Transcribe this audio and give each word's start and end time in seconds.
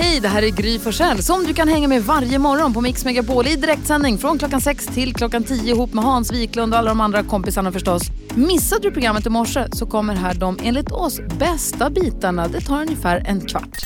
Hej, 0.00 0.20
det 0.20 0.28
här 0.28 0.42
är 0.42 0.50
Gry 0.50 0.78
Forssell 0.78 1.22
som 1.22 1.44
du 1.44 1.54
kan 1.54 1.68
hänga 1.68 1.88
med 1.88 2.02
varje 2.02 2.38
morgon 2.38 2.74
på 2.74 2.80
Mix 2.80 3.04
Megapol 3.04 3.46
i 3.46 3.56
direktsändning 3.56 4.18
från 4.18 4.38
klockan 4.38 4.60
6 4.60 4.86
till 4.86 5.14
klockan 5.14 5.44
10 5.44 5.74
ihop 5.74 5.94
med 5.94 6.04
Hans 6.04 6.32
Wiklund 6.32 6.72
och 6.72 6.78
alla 6.78 6.88
de 6.88 7.00
andra 7.00 7.22
kompisarna 7.22 7.72
förstås. 7.72 8.02
Missade 8.34 8.82
du 8.82 8.90
programmet 8.90 9.26
i 9.26 9.30
morse 9.30 9.66
så 9.72 9.86
kommer 9.86 10.14
här 10.14 10.34
de 10.34 10.58
enligt 10.62 10.92
oss 10.92 11.20
bästa 11.38 11.90
bitarna. 11.90 12.48
Det 12.48 12.60
tar 12.60 12.82
ungefär 12.82 13.22
en 13.26 13.40
kvart. 13.40 13.78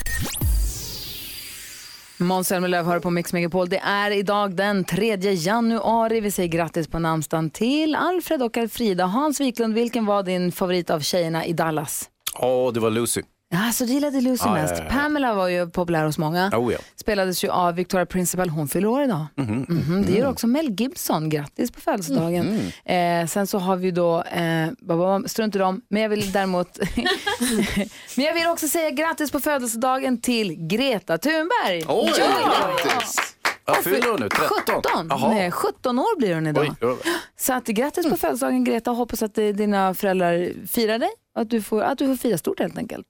Måns 2.18 2.48
Zelmerlöw 2.48 2.84
hör 2.86 3.00
på 3.00 3.10
Mix 3.10 3.32
Megapol. 3.32 3.68
Det 3.68 3.78
är 3.78 4.10
idag 4.10 4.56
den 4.56 4.84
3 4.84 5.16
januari. 5.32 6.20
Vi 6.20 6.30
säger 6.30 6.48
grattis 6.48 6.88
på 6.88 6.98
namnsdagen 6.98 7.50
till 7.50 7.94
Alfred 7.94 8.42
och 8.42 8.56
Alfrida. 8.56 9.06
Hans 9.06 9.40
Wiklund, 9.40 9.74
vilken 9.74 10.06
var 10.06 10.22
din 10.22 10.52
favorit 10.52 10.90
av 10.90 11.00
tjejerna 11.00 11.46
i 11.46 11.52
Dallas? 11.52 12.10
Ja, 12.38 12.70
det 12.74 12.80
var 12.80 12.90
Lucy. 12.90 13.22
Ja, 13.54 13.72
så 13.72 13.84
du 13.84 13.92
gillade 13.92 14.20
Lucy 14.20 14.44
Ja, 14.46 14.52
mest. 14.52 14.74
ja, 14.78 14.84
ja. 14.84 14.90
Pamela 14.90 15.34
var 15.34 15.48
ju 15.48 15.70
populär 15.70 16.04
hos 16.04 16.18
många. 16.18 16.50
Oh, 16.54 16.72
ja. 16.72 16.78
Spelades 16.96 17.44
ju 17.44 17.48
av 17.48 17.74
Victoria 17.74 18.06
Principal. 18.06 18.48
Hon 18.48 18.68
fyller 18.68 18.88
år 18.88 19.02
idag. 19.02 19.26
Mhm, 19.36 20.04
Det 20.06 20.12
gör 20.12 20.28
också 20.30 20.46
Mel 20.46 20.70
Gibson. 20.80 21.28
Grattis 21.28 21.70
på 21.70 21.80
födelsedagen. 21.80 22.72
Eh, 22.84 23.26
sen 23.26 23.46
så 23.46 23.58
har 23.58 23.76
vi 23.76 23.90
då, 23.90 24.22
eh, 24.22 25.18
strunt 25.26 25.56
i 25.56 25.58
dem, 25.58 25.80
men 25.88 26.02
jag 26.02 26.08
vill 26.08 26.32
däremot, 26.32 26.78
men 28.16 28.24
jag 28.24 28.34
vill 28.34 28.46
också 28.46 28.68
säga 28.68 28.90
grattis 28.90 29.30
på 29.30 29.40
födelsedagen 29.40 30.20
till 30.20 30.54
Greta 30.68 31.18
Thunberg. 31.18 31.84
Oj, 31.88 32.12
Ja. 32.18 32.26
grattis! 32.84 33.16
Vad 33.64 33.76
fyller 33.76 34.10
hon 34.10 34.20
nu? 34.20 34.28
13? 34.28 34.48
17. 34.82 35.06
Jaha. 35.10 35.28
Nej, 35.34 35.50
17 35.50 35.98
år 35.98 36.18
blir 36.18 36.34
hon 36.34 36.46
idag. 36.46 36.74
Oj, 36.80 36.88
oj. 36.88 36.96
Så 37.42 37.52
att, 37.52 37.66
grattis 37.66 38.08
på 38.08 38.16
födelsedagen 38.16 38.64
Greta. 38.64 38.90
Hoppas 38.90 39.22
att 39.22 39.38
eh, 39.38 39.46
dina 39.46 39.94
föräldrar 39.94 40.66
firar 40.66 40.98
dig. 40.98 41.10
Att 41.34 41.50
du, 41.50 41.62
får, 41.62 41.82
att 41.82 41.98
du 41.98 42.06
får 42.06 42.16
fira 42.16 42.38
stort 42.38 42.58
helt 42.58 42.78
enkelt. 42.78 43.06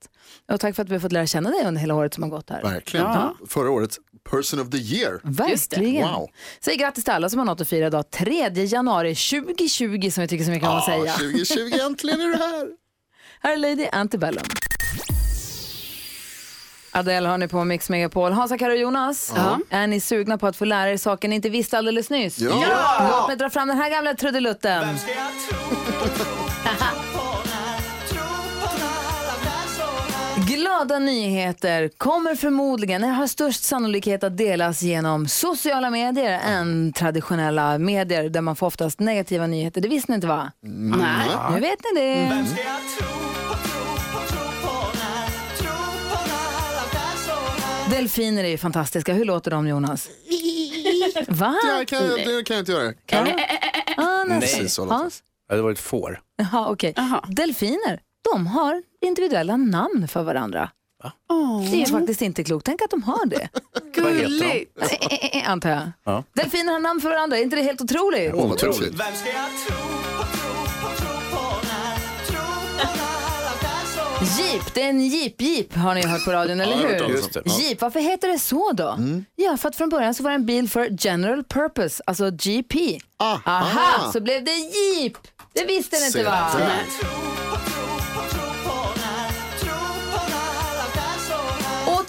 Och 0.52 0.60
tack 0.60 0.76
för 0.76 0.82
att 0.82 0.88
vi 0.88 0.92
har 0.92 1.00
fått 1.00 1.12
lära 1.12 1.26
känna 1.26 1.50
dig 1.50 1.66
under 1.66 1.80
hela 1.80 1.94
året 1.94 2.14
som 2.14 2.22
har 2.22 2.30
gått 2.30 2.50
här. 2.50 2.62
Verkligen. 2.62 3.06
Förra 3.48 3.70
årets 3.70 3.98
person 4.30 4.60
of 4.60 4.70
the 4.70 4.78
year. 4.78 5.20
Verkligen. 5.22 6.08
Wow. 6.08 6.28
Säg 6.60 6.76
grattis 6.76 7.04
till 7.04 7.12
alla 7.12 7.28
som 7.28 7.38
har 7.38 7.46
något 7.46 7.60
att 7.60 7.68
fira 7.68 7.86
idag. 7.86 8.10
3 8.10 8.48
januari 8.48 9.14
2020 9.14 10.10
som 10.10 10.22
vi 10.22 10.28
tycker 10.28 10.44
så 10.44 10.50
mycket 10.50 10.68
om 10.68 10.76
att 10.76 10.84
säga. 10.84 11.12
2020, 11.12 11.78
äntligen 11.86 12.20
är 12.20 12.28
du 12.28 12.36
här. 12.36 12.68
Här 13.40 13.52
är 13.52 13.56
Lady 13.56 13.86
Antebellum. 13.92 14.44
Adele 16.94 17.28
har 17.28 17.38
ni 17.38 17.48
på 17.48 17.64
Mix 17.64 17.88
Megapol. 17.90 18.32
Hansa, 18.32 18.58
Karo 18.58 18.70
och 18.70 18.76
Jonas, 18.76 19.34
är 19.70 19.86
ni 19.86 20.00
sugna 20.00 20.38
på 20.38 20.46
att 20.46 20.56
få 20.56 20.64
lära 20.64 20.90
er 20.90 20.96
saker 20.96 21.28
ni 21.28 21.36
inte 21.36 21.48
visste 21.48 21.78
alldeles 21.78 22.10
nyss? 22.10 22.38
Ja. 22.38 23.08
Låt 23.10 23.28
mig 23.28 23.36
dra 23.36 23.50
fram 23.50 23.68
den 23.68 23.78
här 23.78 23.90
gamla 23.90 24.14
trudelutten. 24.14 24.84
Glada 30.36 30.98
nyheter 30.98 31.90
kommer 31.96 32.34
förmodligen, 32.34 33.02
har 33.02 33.26
störst 33.26 33.64
sannolikhet 33.64 34.24
att 34.24 34.36
delas 34.36 34.82
genom 34.82 35.28
sociala 35.28 35.90
medier 35.90 36.40
än 36.46 36.92
traditionella 36.92 37.78
medier 37.78 38.28
där 38.28 38.40
man 38.40 38.56
får 38.56 38.66
oftast 38.66 39.00
negativa 39.00 39.46
nyheter. 39.46 39.80
Det 39.80 39.88
visste 39.88 40.12
ni 40.12 40.14
inte 40.14 40.26
va? 40.26 40.52
Nej. 40.60 41.28
Nu 41.54 41.60
vet 41.60 41.78
ni 41.94 42.00
det. 42.00 42.44
Delfiner 47.92 48.44
är 48.44 48.48
ju 48.48 48.58
fantastiska. 48.58 49.14
Hur 49.14 49.24
låter 49.24 49.50
de 49.50 49.66
Jonas? 49.68 50.08
Va? 51.28 51.56
Ja, 51.64 51.84
kan, 51.86 52.06
jag- 52.06 52.18
det 52.18 52.44
kan 52.46 52.56
jag 52.56 52.62
inte 52.62 52.72
göra. 52.72 52.92
Kan 53.06 53.26
jag? 53.26 53.40
Ah, 53.96 54.24
det. 54.24 54.68
Hans? 54.88 55.22
Ja, 55.48 55.56
det 55.56 55.62
var 55.62 55.70
ett 55.72 55.78
får. 55.78 56.20
Jaha, 56.36 56.70
okej. 56.70 56.94
Delfiner, 57.28 58.00
de 58.32 58.46
har 58.46 58.82
individuella 59.00 59.56
namn 59.56 60.08
för 60.08 60.22
varandra. 60.22 60.70
Det 61.72 61.82
är 61.82 61.86
faktiskt 61.86 62.22
inte 62.22 62.44
klokt. 62.44 62.66
Tänk 62.66 62.82
att 62.82 62.90
de 62.90 63.02
har 63.02 63.26
det. 63.26 63.48
Eh, 65.32 65.50
Antar 65.50 65.70
jag. 65.70 65.92
Ja. 66.04 66.24
Delfiner 66.32 66.72
har 66.72 66.80
namn 66.80 67.00
för 67.00 67.08
varandra. 67.08 67.38
Är 67.38 67.42
inte 67.42 67.56
det 67.56 67.62
helt 67.62 67.80
otroligt? 67.80 68.30
Åh, 68.34 68.48
vad 68.48 68.58
tufft. 68.58 68.82
Jeep, 74.22 74.74
det 74.74 74.82
är 74.82 74.88
en 74.88 75.00
jeep-jeep 75.00 75.76
har 75.76 75.94
ni 75.94 76.06
hört 76.06 76.24
på 76.24 76.32
radion, 76.32 76.60
eller 76.60 76.76
hur? 76.76 77.08
Just 77.08 77.32
det. 77.32 77.42
Jeep, 77.46 77.80
varför 77.80 78.00
heter 78.00 78.28
det 78.28 78.38
så 78.38 78.72
då? 78.72 78.98
Ja, 79.36 79.56
för 79.56 79.68
att 79.68 79.76
från 79.76 79.88
början 79.88 80.14
så 80.14 80.22
var 80.22 80.30
det 80.30 80.34
en 80.34 80.46
bil 80.46 80.68
för 80.68 80.88
general 81.00 81.44
purpose, 81.44 82.02
alltså 82.06 82.30
GP. 82.30 83.00
Ah, 83.16 83.38
Aha, 83.44 83.80
ah. 84.00 84.12
så 84.12 84.20
blev 84.20 84.44
det 84.44 84.50
Jeep. 84.52 85.12
Det 85.52 85.64
visste 85.64 85.96
ni 85.96 86.06
inte 86.06 86.24
va? 86.24 86.50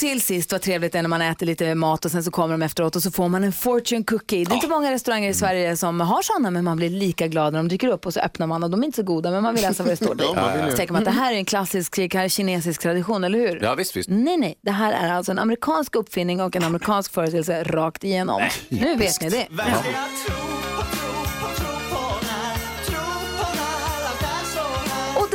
Till 0.04 0.22
sist, 0.22 0.52
vad 0.52 0.62
trevligt 0.62 0.92
det 0.92 0.98
är 0.98 1.02
när 1.02 1.10
man 1.10 1.22
äter 1.22 1.46
lite 1.46 1.76
mat 1.76 2.06
och 2.06 2.12
sen 2.12 2.24
så 2.24 2.32
kommer 2.32 2.54
de 2.58 2.62
efteråt 2.66 2.96
och 2.96 3.04
så 3.04 3.12
får 3.12 3.30
man 3.30 3.44
en 3.44 3.52
fortune 3.54 4.04
cookie. 4.04 4.46
Det 4.46 4.52
är 4.52 4.56
inte 4.56 4.68
många 4.68 4.92
restauranger 4.92 5.30
i 5.30 5.34
Sverige 5.34 5.78
som 5.78 6.00
har 6.02 6.22
sådana 6.22 6.52
men 6.52 6.64
man 6.64 6.78
blir 6.78 6.90
lika 6.90 7.28
glad 7.28 7.54
när 7.54 7.60
de 7.60 7.68
dyker 7.68 7.88
upp 7.88 8.06
och 8.06 8.14
så 8.14 8.20
öppnar 8.20 8.48
man 8.48 8.64
och 8.64 8.70
de 8.70 8.82
är 8.82 8.86
inte 8.86 8.96
så 8.96 9.04
goda 9.04 9.32
men 9.32 9.44
man 9.44 9.56
vill 9.56 9.64
läsa 9.64 9.84
vad 9.84 9.92
det 9.92 9.96
står 9.96 10.16
Ja, 10.20 10.34
där. 10.34 10.66
ju. 10.66 10.72
Så 10.72 10.78
tänker 10.78 10.94
man 10.94 11.02
att 11.02 11.06
det 11.06 11.12
här 11.12 11.34
är 11.34 11.38
en 11.38 11.46
klassisk 11.46 11.96
kinesisk 12.30 12.82
tradition, 12.82 13.24
eller 13.24 13.40
hur? 13.40 13.60
Ja, 13.64 13.76
visst, 13.76 13.96
visst. 13.98 14.10
Nej, 14.10 14.38
nej, 14.38 14.56
det 14.62 14.72
här 14.72 14.94
är 14.94 15.14
alltså 15.14 15.32
en 15.32 15.40
amerikansk 15.40 15.96
uppfinning 15.96 16.42
och 16.42 16.56
en 16.56 16.64
amerikansk 16.64 17.14
företeelse 17.14 17.64
rakt 17.64 18.04
igenom. 18.04 18.42
nu 18.70 18.96
vet 18.96 19.22
ni 19.22 19.30
det. 19.30 19.48
Och 19.50 20.53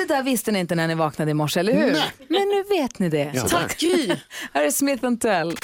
där 0.08 0.22
visste 0.22 0.52
ni 0.52 0.58
inte 0.58 0.74
när 0.74 0.88
ni 0.88 0.94
vaknade 0.94 1.30
i 1.30 1.34
morse, 1.34 1.60
eller 1.60 1.72
hur? 1.72 1.92
Men 2.28 2.48
nu 2.48 2.62
vet 2.76 2.98
ni 2.98 3.08
det. 3.08 3.32
Tack 3.48 3.78
Gry. 3.78 4.08
Här 4.52 4.64
är 4.64 4.70
Smith 4.70 5.12
Tell. 5.20 5.56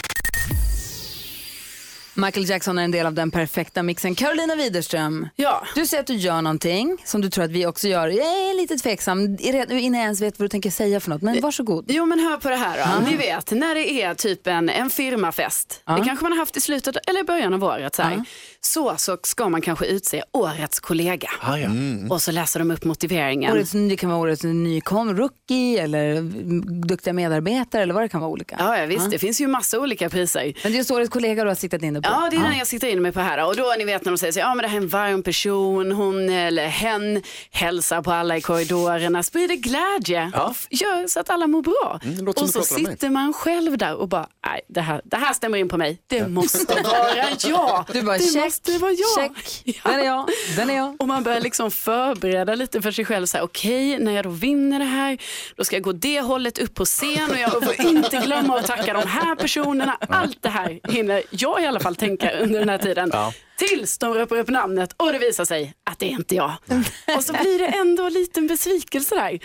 Michael 2.17 2.49
Jackson 2.51 2.79
är 2.79 2.83
en 2.85 2.91
del 2.91 3.07
av 3.07 3.15
den 3.15 3.31
perfekta 3.31 3.83
mixen. 3.83 4.15
Carolina 4.15 4.55
Widerström, 4.55 5.29
Ja. 5.37 5.63
du 5.75 5.87
säger 5.87 6.01
att 6.01 6.07
du 6.07 6.15
gör 6.15 6.43
någonting 6.43 6.97
som 7.05 7.21
du 7.21 7.31
tror 7.31 7.45
att 7.45 7.51
vi 7.51 7.67
också 7.67 7.89
gör. 7.89 8.09
Jag 8.09 8.27
är 8.27 8.57
lite 8.57 8.77
tveksam 8.77 9.37
innan 9.41 9.71
jag 9.71 9.95
ens 10.03 10.21
vet 10.21 10.39
vad 10.39 10.45
du 10.45 10.49
tänker 10.49 10.71
säga 10.71 11.01
för 11.01 11.11
något. 11.11 11.23
Men 11.23 11.41
varsågod. 11.41 11.85
Jo 11.89 12.07
men 12.07 12.21
hör 12.21 12.37
på 12.37 12.49
det 12.49 12.57
här 12.57 13.01
då. 13.01 13.11
Ni 13.11 13.17
vet 13.17 13.51
när 13.51 13.75
det 13.75 14.03
är 14.03 14.15
typ 14.15 14.47
en, 14.47 14.69
en 14.69 14.91
firmafest. 14.91 15.83
Det 15.87 16.05
kanske 16.05 16.23
man 16.23 16.33
har 16.33 16.39
haft 16.39 16.57
i 16.57 16.61
slutet 16.61 16.97
eller 17.07 17.21
i 17.21 17.25
början 17.25 17.55
av 17.55 17.65
året. 17.65 17.95
Så, 17.95 18.03
här. 18.03 18.25
så, 18.61 18.95
så 18.97 19.19
ska 19.23 19.49
man 19.49 19.61
kanske 19.61 19.87
utse 19.87 20.23
årets 20.33 20.81
kollega. 20.81 21.29
Ah, 21.41 21.57
ja. 21.57 21.69
Och 22.11 22.23
så 22.23 22.33
läser 22.33 22.59
de 22.61 22.71
upp 22.71 22.85
motiveringen. 22.85 23.53
Årets, 23.53 23.73
det 23.73 23.97
kan 23.97 24.11
vara 24.11 24.21
årets 24.21 24.43
nykom, 24.43 25.17
rookie 25.17 25.83
eller 25.83 26.11
mm, 26.17 26.81
duktiga 26.87 27.13
medarbetare 27.13 27.83
eller 27.83 27.95
vad 27.95 28.03
det 28.03 28.09
kan 28.09 28.21
vara 28.21 28.31
olika. 28.31 28.57
Ja, 28.59 28.79
ja 28.79 28.87
visst, 28.87 29.11
det 29.11 29.19
finns 29.19 29.41
ju 29.41 29.47
massa 29.47 29.79
olika 29.81 30.11
priser. 30.11 30.45
Men 30.63 30.73
det 30.73 30.77
är 30.77 30.79
just 30.79 30.91
årets 30.91 31.11
kollega 31.11 31.43
du 31.45 31.51
har 31.51 31.55
siktat 31.55 31.83
in 31.83 31.95
dig 31.95 32.03
på. 32.05 32.11
Ja, 32.11 32.29
det 32.31 32.37
är 32.37 32.41
den 32.41 32.59
jag 32.59 32.67
siktar 32.67 32.89
in 32.89 33.03
mig 33.03 33.13
på 33.13 33.21
här. 33.21 33.47
Och 33.47 33.57
då 33.57 33.75
ni 33.79 33.85
vet 33.85 34.05
när 34.05 34.13
de 34.13 34.19
säger 34.19 34.33
så, 34.33 34.39
ja 34.39 34.55
men 34.55 34.63
det 34.63 34.69
här 34.69 34.77
är 34.79 34.83
en 34.83 34.89
varm 34.89 35.23
person, 35.23 35.93
hon 35.93 36.29
eller 36.31 36.67
hen 36.67 37.23
hälsar 37.51 38.03
på 38.03 38.13
alla 38.13 38.37
i 38.37 38.41
korridorerna, 38.41 39.23
sprider 39.23 39.55
glädje, 39.55 40.33
F- 40.51 40.67
gör 40.71 41.07
så 41.07 41.21
att 41.21 41.31
alla 41.31 41.47
mår 41.47 41.63
bra. 41.63 42.01
som 42.17 42.29
och 42.29 42.51
så 42.51 42.63
sitter 42.63 43.11
man 43.11 43.33
själv 43.33 43.79
där 43.79 43.95
och 43.95 44.09
bara, 44.09 44.27
nej 44.47 44.61
det 44.69 44.81
här, 44.81 45.01
det 45.05 45.17
här 45.17 45.33
stämmer 45.33 45.59
in 45.59 45.69
på 45.69 45.77
mig, 45.77 45.99
det 46.07 46.29
måste 46.29 46.75
vara 46.85 47.35
jag. 47.47 47.85
Du 47.93 48.03
bara 48.03 48.19
det 48.19 48.25
check, 48.25 48.45
måste 48.45 48.79
vara 48.79 48.93
jag. 48.93 49.35
check. 49.35 49.75
Den 49.85 49.95
är 50.01 50.05
jag, 50.05 50.29
den 50.57 50.71
är 50.71 50.77
jag. 50.77 50.97
Och 51.01 51.09
man 51.09 51.23
börjar 51.23 51.41
liksom 51.41 51.71
förbereda 51.71 52.55
lite 52.55 52.83
för 52.83 52.91
sig 52.91 53.05
själv. 53.05 53.27
så 53.27 53.37
här, 53.37 53.45
Okej, 53.45 53.99
när 53.99 54.13
jag 54.13 54.25
då 54.25 54.31
vinner 54.31 54.79
det 54.79 54.85
här, 54.85 55.19
då 55.57 55.65
ska 55.65 55.77
jag 55.77 55.83
gå 55.83 55.93
det 55.93 56.21
hållet 56.21 56.59
upp 56.59 56.75
på 56.75 56.85
scen 56.85 57.31
och 57.31 57.39
jag 57.39 57.51
får 57.65 57.81
inte 57.87 58.17
glömma 58.19 58.59
att 58.59 58.67
tacka 58.67 58.93
de 58.93 59.09
här 59.09 59.35
personerna. 59.35 59.97
Allt 60.09 60.43
det 60.43 60.49
här 60.49 60.81
hinner 60.89 61.23
jag 61.31 61.63
i 61.63 61.67
alla 61.67 61.81
fall 61.81 61.94
tänka 61.95 62.31
under 62.31 62.59
den 62.61 62.69
här 62.69 62.79
tiden. 62.79 63.11
Tills 63.57 63.99
de 63.99 64.15
ropar 64.15 64.37
upp 64.37 64.49
namnet 64.49 64.93
och 64.97 65.13
det 65.13 65.19
visar 65.19 65.45
sig 65.45 65.75
att 65.85 65.99
det 65.99 66.07
är 66.07 66.11
inte 66.11 66.35
jag. 66.35 66.53
Och 67.17 67.25
så 67.25 67.33
blir 67.33 67.59
det 67.59 67.67
ändå 67.67 68.07
en 68.07 68.13
liten 68.13 68.47
besvikelse 68.47 69.15
där. 69.15 69.39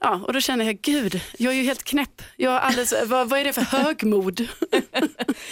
Ja, 0.00 0.20
och 0.26 0.32
då 0.32 0.40
känner 0.40 0.64
jag, 0.64 0.80
gud, 0.80 1.20
jag 1.38 1.52
är 1.52 1.56
ju 1.56 1.62
helt 1.62 1.82
knäpp. 1.84 2.22
Jag 2.36 2.54
är 2.54 2.58
alldeles, 2.60 2.94
vad, 3.06 3.28
vad 3.28 3.40
är 3.40 3.44
det 3.44 3.52
för 3.52 3.62
högmod? 3.62 4.40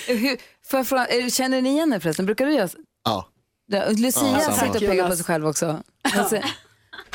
Hur, 0.06 0.38
fråga, 0.84 1.06
är- 1.06 1.30
känner 1.30 1.62
ni 1.62 1.70
igen 1.70 1.92
er 1.92 1.98
förresten? 2.00 2.26
Brukar 2.26 2.46
du 2.46 2.52
göra 2.54 2.68
så? 2.68 2.78
Ja. 3.04 3.28
Ja, 3.66 3.84
Lucia 3.88 4.22
Ja, 4.32 4.52
sitter 4.52 4.68
och 4.68 4.78
pekar 4.80 5.08
på 5.08 5.16
sig 5.16 5.24
själv 5.24 5.46
också. 5.46 5.82
Vad 6.16 6.26
säger, 6.26 6.44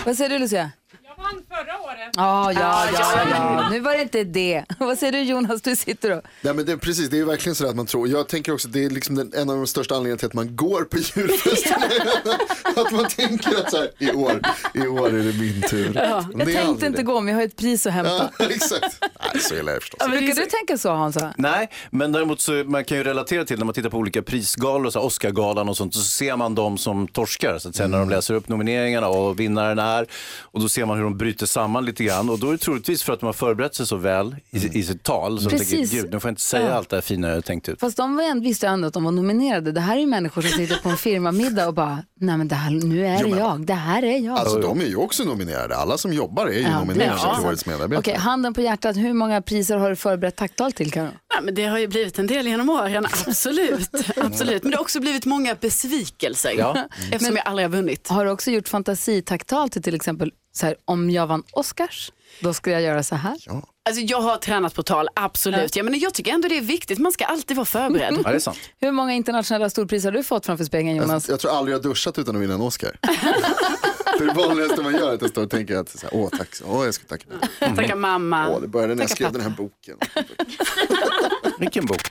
vad 0.06 0.18
säger 0.18 0.30
du 0.30 0.40
Lucia? 0.40 0.72
Vann 1.20 1.44
förra 1.50 1.80
året 1.82 2.10
Ja, 2.16 2.52
ja, 2.54 2.86
ja, 2.94 3.22
ja. 3.32 3.70
Nu 3.70 3.80
var 3.80 3.92
det 3.96 4.02
inte 4.02 4.24
det. 4.24 4.64
Vad 4.80 4.98
säger 4.98 5.12
du 5.14 5.22
Jonas? 5.22 5.62
Du 5.62 5.76
sitter 5.76 6.12
och... 6.18 6.22
Nej, 6.42 6.54
men 6.54 6.66
det 6.66 6.72
är 6.72 6.78
precis, 6.78 7.10
det 7.10 7.20
är 7.20 7.26
verkligen 7.26 7.56
så 7.56 7.68
att 7.70 7.76
man 7.76 7.86
tror. 7.86 8.08
Jag 8.08 8.28
tänker 8.28 8.54
också 8.54 8.68
att 8.68 8.74
det 8.74 8.86
är 8.86 8.90
liksom 8.90 9.16
den, 9.16 9.34
en 9.36 9.50
av 9.50 9.56
de 9.56 9.68
största 9.68 9.96
anledningarna 9.96 10.18
till 10.18 10.28
att 10.28 10.34
man 10.34 10.56
går 10.56 10.82
på 10.84 10.98
julfesten. 10.98 11.82
att 12.86 12.92
man 12.92 13.06
tänker 13.06 13.60
att 13.60 13.72
så 13.72 13.78
här, 13.78 13.90
i 13.98 14.12
år, 14.12 14.42
i 14.74 14.88
år 14.88 15.08
är 15.08 15.24
det 15.24 15.40
min 15.40 15.62
tur. 15.62 15.92
Ja, 15.96 16.26
jag 16.38 16.48
tänkte 16.48 16.86
inte 16.86 17.00
det. 17.00 17.04
gå, 17.04 17.22
men 17.22 17.34
jag 17.34 17.40
har 17.40 17.46
ett 17.46 17.56
pris 17.56 17.88
att 17.88 17.94
hämta. 17.94 18.30
Ja, 18.40 18.46
exakt. 18.50 18.98
Nej, 19.34 19.42
så 19.44 19.56
illa 19.56 19.72
är 19.72 19.76
det 19.76 19.82
förstås. 19.82 20.08
Brukar 20.10 20.36
du 20.36 20.46
tänka 20.46 20.78
så 20.78 20.90
Hansa? 20.92 21.34
Nej, 21.38 21.70
men 21.90 22.12
däremot 22.12 22.42
så 22.42 22.52
man 22.52 22.84
kan 22.86 22.98
ju 22.98 23.04
relatera 23.04 23.46
till 23.46 23.58
när 23.58 23.66
man 23.66 23.74
tittar 23.76 23.90
på 23.90 23.98
olika 23.98 24.22
prisgalor, 24.22 24.90
så 24.90 25.00
Oscargalan 25.00 25.70
och 25.70 25.78
sånt, 25.78 25.94
så 25.94 26.02
ser 26.02 26.36
man 26.36 26.56
de 26.56 26.78
som 26.78 27.08
torskar 27.08 27.58
så 27.60 27.70
att 27.70 27.76
säga, 27.76 27.88
när 27.88 27.98
Mm. 28.00 28.10
de 28.10 28.16
läser 28.16 28.34
upp 28.34 28.48
nomineringarna 28.50 29.08
och 29.08 29.40
vinnaren 29.40 29.80
är. 29.80 30.06
Och 30.42 30.62
då 30.62 30.70
ser 30.70 30.86
man 30.86 30.98
hur 30.98 31.09
de 31.12 31.18
bryter 31.18 31.46
samman 31.46 31.86
lite 31.86 32.04
grann 32.04 32.30
och 32.30 32.40
då 32.40 32.48
är 32.48 32.52
det 32.52 32.58
troligtvis 32.58 33.04
för 33.04 33.14
att 33.14 33.20
de 33.20 33.26
har 33.26 33.34
förberett 33.34 33.76
sig 33.76 33.88
så 33.88 33.96
väl 33.96 34.36
i, 34.50 34.80
i 34.80 34.84
sitt 34.84 35.04
tal. 35.04 35.38
Så 35.40 35.44
de 35.44 35.58
tänker, 35.58 35.76
Precis. 35.76 35.92
gud, 35.92 36.12
nu 36.14 36.20
får 36.20 36.28
jag 36.30 36.32
inte 36.32 36.42
säga 36.42 36.68
Ja. 36.70 36.74
allt 36.74 36.90
det 36.90 36.96
här 36.96 37.02
fina 37.02 37.28
jag 37.30 37.46
tänkt 37.46 37.70
ut. 37.70 37.80
Fast 37.80 37.98
de 37.98 38.16
var 38.16 38.42
visste 38.42 38.68
ändå 38.68 38.88
att 38.88 38.94
de 38.94 39.04
var 39.04 39.12
nominerade. 39.12 39.72
Det 39.72 39.82
här 39.82 39.96
är 39.96 40.00
ju 40.00 40.06
människor 40.08 40.42
som 40.42 40.52
sitter 40.52 40.76
på 40.84 40.90
en 40.90 40.98
firmamiddag 40.98 41.68
och 41.68 41.74
bara, 41.74 42.04
nej 42.20 42.38
men 42.38 42.48
det 42.48 42.56
här, 42.56 42.72
nu 42.72 43.06
är 43.08 43.24
det 43.24 43.30
men- 43.30 43.40
jag, 43.40 43.66
det 43.66 43.74
här 43.74 44.04
är 44.04 44.18
jag. 44.20 44.38
Alltså 44.40 44.60
de 44.60 44.82
är 44.82 44.86
ju 44.86 44.96
också 44.96 45.24
nominerade. 45.24 45.76
Alla 45.76 45.98
som 45.98 46.14
jobbar 46.14 46.48
är 46.48 46.54
ju 46.54 46.60
Ja, 46.62 46.80
nominerade 46.80 47.36
till 47.38 47.46
årets 47.48 47.66
medarbetare. 47.66 48.00
Okej, 48.00 48.16
handen 48.16 48.54
på 48.54 48.62
hjärtat, 48.62 48.96
hur 48.98 49.14
många 49.14 49.42
priser 49.42 49.78
har 49.78 49.90
du 49.90 49.96
förberett 49.96 50.36
tacktal 50.36 50.72
till 50.72 50.92
Karo? 50.92 51.10
Ja, 51.36 51.42
men 51.44 51.56
det 51.56 51.66
har 51.66 51.78
ju 51.80 51.88
blivit 51.88 52.20
en 52.20 52.28
del 52.28 52.48
genom 52.48 52.70
åren, 52.70 53.06
absolut. 53.28 53.90
absolut. 54.18 54.64
Men 54.64 54.72
det 54.72 54.78
har 54.78 54.82
också 54.82 55.00
blivit 55.00 55.26
många 55.26 55.56
besvikelser 55.62 56.52
Ja. 56.58 56.88
eftersom 57.12 57.36
jag 57.36 57.48
aldrig 57.48 57.66
har 57.68 57.72
vunnit. 57.72 58.08
Har 58.08 58.26
du 58.26 58.32
också 58.32 58.52
gjort 58.52 58.68
fantasitacktal 58.68 59.70
till 59.70 59.84
till 59.84 59.96
exempel, 59.96 60.32
så 60.52 60.66
här, 60.66 60.76
om 60.86 61.10
jag 61.10 61.28
vann 61.28 61.44
Oscars, 61.52 62.12
då 62.40 62.54
skulle 62.54 62.74
jag 62.76 62.82
göra 62.82 63.04
så 63.04 63.16
här? 63.16 63.38
Alltså, 63.90 64.02
jag 64.02 64.22
har 64.22 64.38
tränat 64.38 64.74
på 64.74 64.84
tal, 64.84 65.08
absolut. 65.14 65.76
Ja, 65.76 65.84
men 65.84 66.00
jag 66.00 66.14
tycker 66.14 66.34
ändå 66.34 66.48
det 66.48 66.58
är 66.58 66.62
viktigt, 66.62 67.00
man 67.00 67.12
ska 67.12 67.26
alltid 67.26 67.58
vara 67.58 67.66
förberedd. 67.66 68.14
Ja, 68.24 68.30
det 68.30 68.36
är 68.36 68.40
sant. 68.40 68.58
Hur 68.80 68.92
många 68.92 69.14
internationella 69.14 69.70
storpris 69.70 70.04
har 70.04 70.12
du 70.12 70.24
fått 70.24 70.46
framför 70.46 70.66
spegeln 70.66 70.96
Jonas? 70.96 71.28
Jag, 71.28 71.34
jag 71.34 71.40
tror 71.40 71.52
aldrig 71.52 71.74
jag 71.74 71.80
har 71.80 71.84
duschat 71.84 72.20
utan 72.20 72.36
att 72.36 72.42
vinna 72.42 72.54
en 72.54 72.62
Oscar. 72.62 72.98
det 74.18 74.24
är 74.24 74.28
det 74.28 74.34
vanligaste 74.34 74.82
man 74.82 74.94
gör, 74.94 75.14
att 75.14 75.22
jag 75.22 75.30
står 75.30 75.44
och 75.44 75.50
tänker 75.50 75.76
att 75.76 75.90
så 75.90 75.98
här, 76.02 76.10
åh 76.14 76.30
tack, 76.38 76.48
åh 76.66 76.86
jag 76.86 76.94
ska 76.94 77.06
tacka. 77.06 77.26
Tacka 77.76 77.96
mamma. 77.96 78.50
Åh, 78.50 78.62
det 78.62 78.68
började 78.68 78.96
när 78.96 79.02
jag 79.02 79.10
Tacka 79.10 79.16
skrev 79.16 79.28
pappa. 79.28 79.38
den 79.38 79.52
här 79.52 79.58
boken. 79.58 79.98
Vilken 81.60 81.86
bok? 81.86 82.02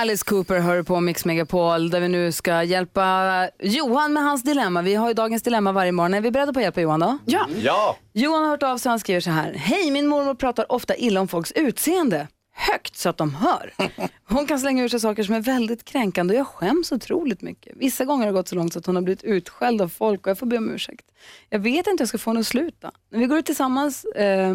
Alice 0.00 0.24
Cooper 0.24 0.60
hör 0.60 0.82
på 0.82 1.00
Mix 1.00 1.24
Megapol 1.24 1.90
där 1.90 2.00
vi 2.00 2.08
nu 2.08 2.32
ska 2.32 2.62
hjälpa 2.62 3.48
Johan 3.58 4.12
med 4.12 4.22
hans 4.22 4.42
dilemma. 4.42 4.82
Vi 4.82 4.94
har 4.94 5.08
ju 5.08 5.14
dagens 5.14 5.42
dilemma 5.42 5.72
varje 5.72 5.92
morgon. 5.92 6.14
Är 6.14 6.20
vi 6.20 6.30
beredda 6.30 6.52
på 6.52 6.58
att 6.58 6.62
hjälpa 6.62 6.80
Johan 6.80 7.00
då? 7.00 7.18
Ja. 7.24 7.46
Ja! 7.62 7.96
Johan 8.12 8.42
har 8.42 8.50
hört 8.50 8.62
av 8.62 8.78
sig 8.78 8.88
och 8.88 8.92
han 8.92 9.00
skriver 9.00 9.20
så 9.20 9.30
här. 9.30 9.52
Hej, 9.52 9.90
min 9.90 10.06
mormor 10.06 10.34
pratar 10.34 10.72
ofta 10.72 10.96
illa 10.96 11.20
om 11.20 11.28
folks 11.28 11.52
utseende. 11.52 12.28
Högt 12.54 12.96
så 12.96 13.08
att 13.08 13.16
de 13.16 13.34
hör. 13.34 13.74
Hon 14.28 14.46
kan 14.46 14.60
slänga 14.60 14.84
ur 14.84 14.88
sig 14.88 15.00
saker 15.00 15.22
som 15.22 15.34
är 15.34 15.40
väldigt 15.40 15.84
kränkande 15.84 16.34
och 16.34 16.40
jag 16.40 16.46
skäms 16.46 16.92
otroligt 16.92 17.42
mycket. 17.42 17.72
Vissa 17.76 18.04
gånger 18.04 18.26
har 18.26 18.32
det 18.32 18.36
gått 18.38 18.48
så 18.48 18.54
långt 18.54 18.72
så 18.72 18.78
att 18.78 18.86
hon 18.86 18.96
har 18.96 19.02
blivit 19.02 19.24
utskälld 19.24 19.82
av 19.82 19.88
folk 19.88 20.26
och 20.26 20.30
jag 20.30 20.38
får 20.38 20.46
be 20.46 20.58
om 20.58 20.70
ursäkt. 20.70 21.06
Jag 21.48 21.58
vet 21.58 21.86
inte 21.86 21.90
hur 21.90 22.00
jag 22.00 22.08
ska 22.08 22.18
få 22.18 22.30
henne 22.30 22.40
att 22.40 22.46
sluta. 22.46 22.90
När 23.12 23.18
vi 23.18 23.26
går 23.26 23.38
ut 23.38 23.46
tillsammans 23.46 24.04
eh, 24.04 24.54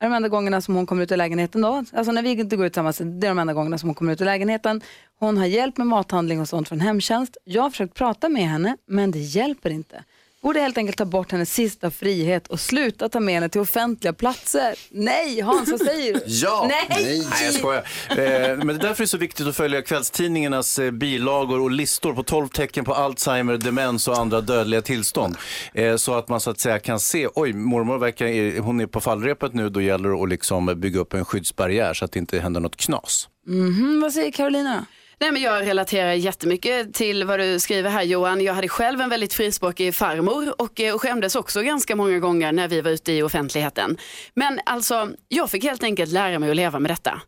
är 0.00 0.08
de 0.08 0.16
enda 0.16 0.28
gångerna 0.28 0.60
som 0.60 0.74
hon 0.74 0.86
kommer 0.86 1.02
ut 1.02 1.12
ur 1.12 1.16
lägenheten 1.16 1.60
då. 1.60 1.84
Alltså 1.92 2.12
när 2.12 2.22
vi 2.22 2.30
inte 2.30 2.56
går 2.56 2.66
ut 2.66 2.72
tillsammans, 2.72 2.98
det 2.98 3.26
är 3.26 3.28
de 3.28 3.38
enda 3.38 3.52
gångerna 3.52 3.78
som 3.78 3.88
hon 3.88 3.94
kommer 3.94 4.12
ut 4.12 4.20
ur 4.20 4.24
lägenheten. 4.24 4.80
Hon 5.18 5.38
har 5.38 5.46
hjälp 5.46 5.78
med 5.78 5.86
mathandling 5.86 6.40
och 6.40 6.48
sånt 6.48 6.68
från 6.68 6.80
hemtjänst. 6.80 7.36
Jag 7.44 7.62
har 7.62 7.70
försökt 7.70 7.94
prata 7.94 8.28
med 8.28 8.48
henne, 8.48 8.76
men 8.86 9.10
det 9.10 9.18
hjälper 9.18 9.70
inte. 9.70 10.04
Borde 10.42 10.60
helt 10.60 10.78
enkelt 10.78 10.98
ta 10.98 11.04
bort 11.04 11.32
hennes 11.32 11.54
sista 11.54 11.90
frihet 11.90 12.46
och 12.46 12.60
sluta 12.60 13.08
ta 13.08 13.20
med 13.20 13.34
henne 13.34 13.48
till 13.48 13.60
offentliga 13.60 14.12
platser. 14.12 14.74
Nej, 14.90 15.40
Hans, 15.40 15.70
vad 15.70 15.80
säger 15.80 16.12
du? 16.14 16.20
Ja! 16.26 16.66
Nej! 16.68 16.86
Nej, 17.30 17.44
jag 17.44 17.54
skojar. 17.54 17.84
Eh, 18.10 18.56
men 18.56 18.66
det 18.66 18.74
är 18.74 18.78
därför 18.78 18.96
det 18.96 19.04
är 19.04 19.06
så 19.06 19.18
viktigt 19.18 19.46
att 19.46 19.56
följa 19.56 19.82
kvällstidningarnas 19.82 20.78
eh, 20.78 20.90
bilagor 20.90 21.60
och 21.60 21.70
listor 21.70 22.12
på 22.12 22.22
12 22.22 22.48
tecken 22.48 22.84
på 22.84 22.94
Alzheimer, 22.94 23.56
demens 23.56 24.08
och 24.08 24.18
andra 24.18 24.40
dödliga 24.40 24.82
tillstånd. 24.82 25.36
Eh, 25.74 25.96
så 25.96 26.14
att 26.14 26.28
man 26.28 26.40
så 26.40 26.50
att 26.50 26.60
säga 26.60 26.78
kan 26.78 27.00
se, 27.00 27.28
oj, 27.34 27.52
mormor 27.52 27.98
verkar, 27.98 28.60
hon 28.60 28.80
är 28.80 28.86
på 28.86 29.00
fallrepet 29.00 29.54
nu, 29.54 29.68
då 29.68 29.80
gäller 29.80 30.08
det 30.08 30.22
att 30.22 30.28
liksom 30.28 30.80
bygga 30.80 31.00
upp 31.00 31.14
en 31.14 31.24
skyddsbarriär 31.24 31.94
så 31.94 32.04
att 32.04 32.12
det 32.12 32.18
inte 32.18 32.38
händer 32.38 32.60
något 32.60 32.76
knas. 32.76 33.28
Mhm, 33.46 34.00
vad 34.02 34.12
säger 34.12 34.30
Carolina? 34.30 34.86
Nej, 35.22 35.32
men 35.32 35.42
jag 35.42 35.66
relaterar 35.66 36.12
jättemycket 36.12 36.94
till 36.94 37.24
vad 37.24 37.40
du 37.40 37.60
skriver 37.60 37.90
här 37.90 38.02
Johan. 38.02 38.40
Jag 38.40 38.54
hade 38.54 38.68
själv 38.68 39.00
en 39.00 39.08
väldigt 39.08 39.34
frispråkig 39.34 39.94
farmor 39.94 40.54
och, 40.62 40.80
eh, 40.80 40.94
och 40.94 41.02
skämdes 41.02 41.36
också 41.36 41.62
ganska 41.62 41.96
många 41.96 42.18
gånger 42.18 42.52
när 42.52 42.68
vi 42.68 42.80
var 42.80 42.90
ute 42.90 43.12
i 43.12 43.22
offentligheten. 43.22 43.96
Men 44.34 44.60
alltså, 44.66 45.08
jag 45.28 45.50
fick 45.50 45.64
helt 45.64 45.82
enkelt 45.82 46.12
lära 46.12 46.38
mig 46.38 46.50
att 46.50 46.56
leva 46.56 46.78
med 46.78 46.90
detta. 46.90 47.20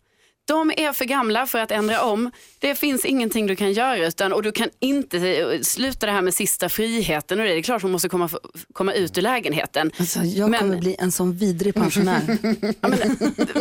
De 0.44 0.70
är 0.76 0.92
för 0.92 1.04
gamla 1.04 1.46
för 1.46 1.58
att 1.58 1.70
ändra 1.70 2.02
om. 2.04 2.30
Det 2.58 2.74
finns 2.74 3.04
ingenting 3.04 3.46
du 3.46 3.56
kan 3.56 3.72
göra 3.72 4.06
utan, 4.06 4.32
och 4.32 4.42
du 4.42 4.52
kan 4.52 4.68
inte 4.80 5.18
eh, 5.18 5.60
sluta 5.60 6.06
det 6.06 6.12
här 6.12 6.22
med 6.22 6.34
sista 6.34 6.68
friheten. 6.68 7.40
Och 7.40 7.44
det 7.46 7.52
är 7.58 7.62
klart 7.62 7.82
hon 7.82 7.90
måste 7.92 8.08
komma, 8.08 8.28
komma 8.72 8.92
ut 8.92 9.18
ur 9.18 9.22
lägenheten. 9.22 9.90
Alltså, 9.98 10.18
jag 10.20 10.50
Men- 10.50 10.60
kommer 10.60 10.76
bli 10.76 10.96
en 10.98 11.12
sån 11.12 11.36
vidrig 11.36 11.74
pensionär. 11.74 12.38
Ja, 12.80 12.88
men, 12.88 12.98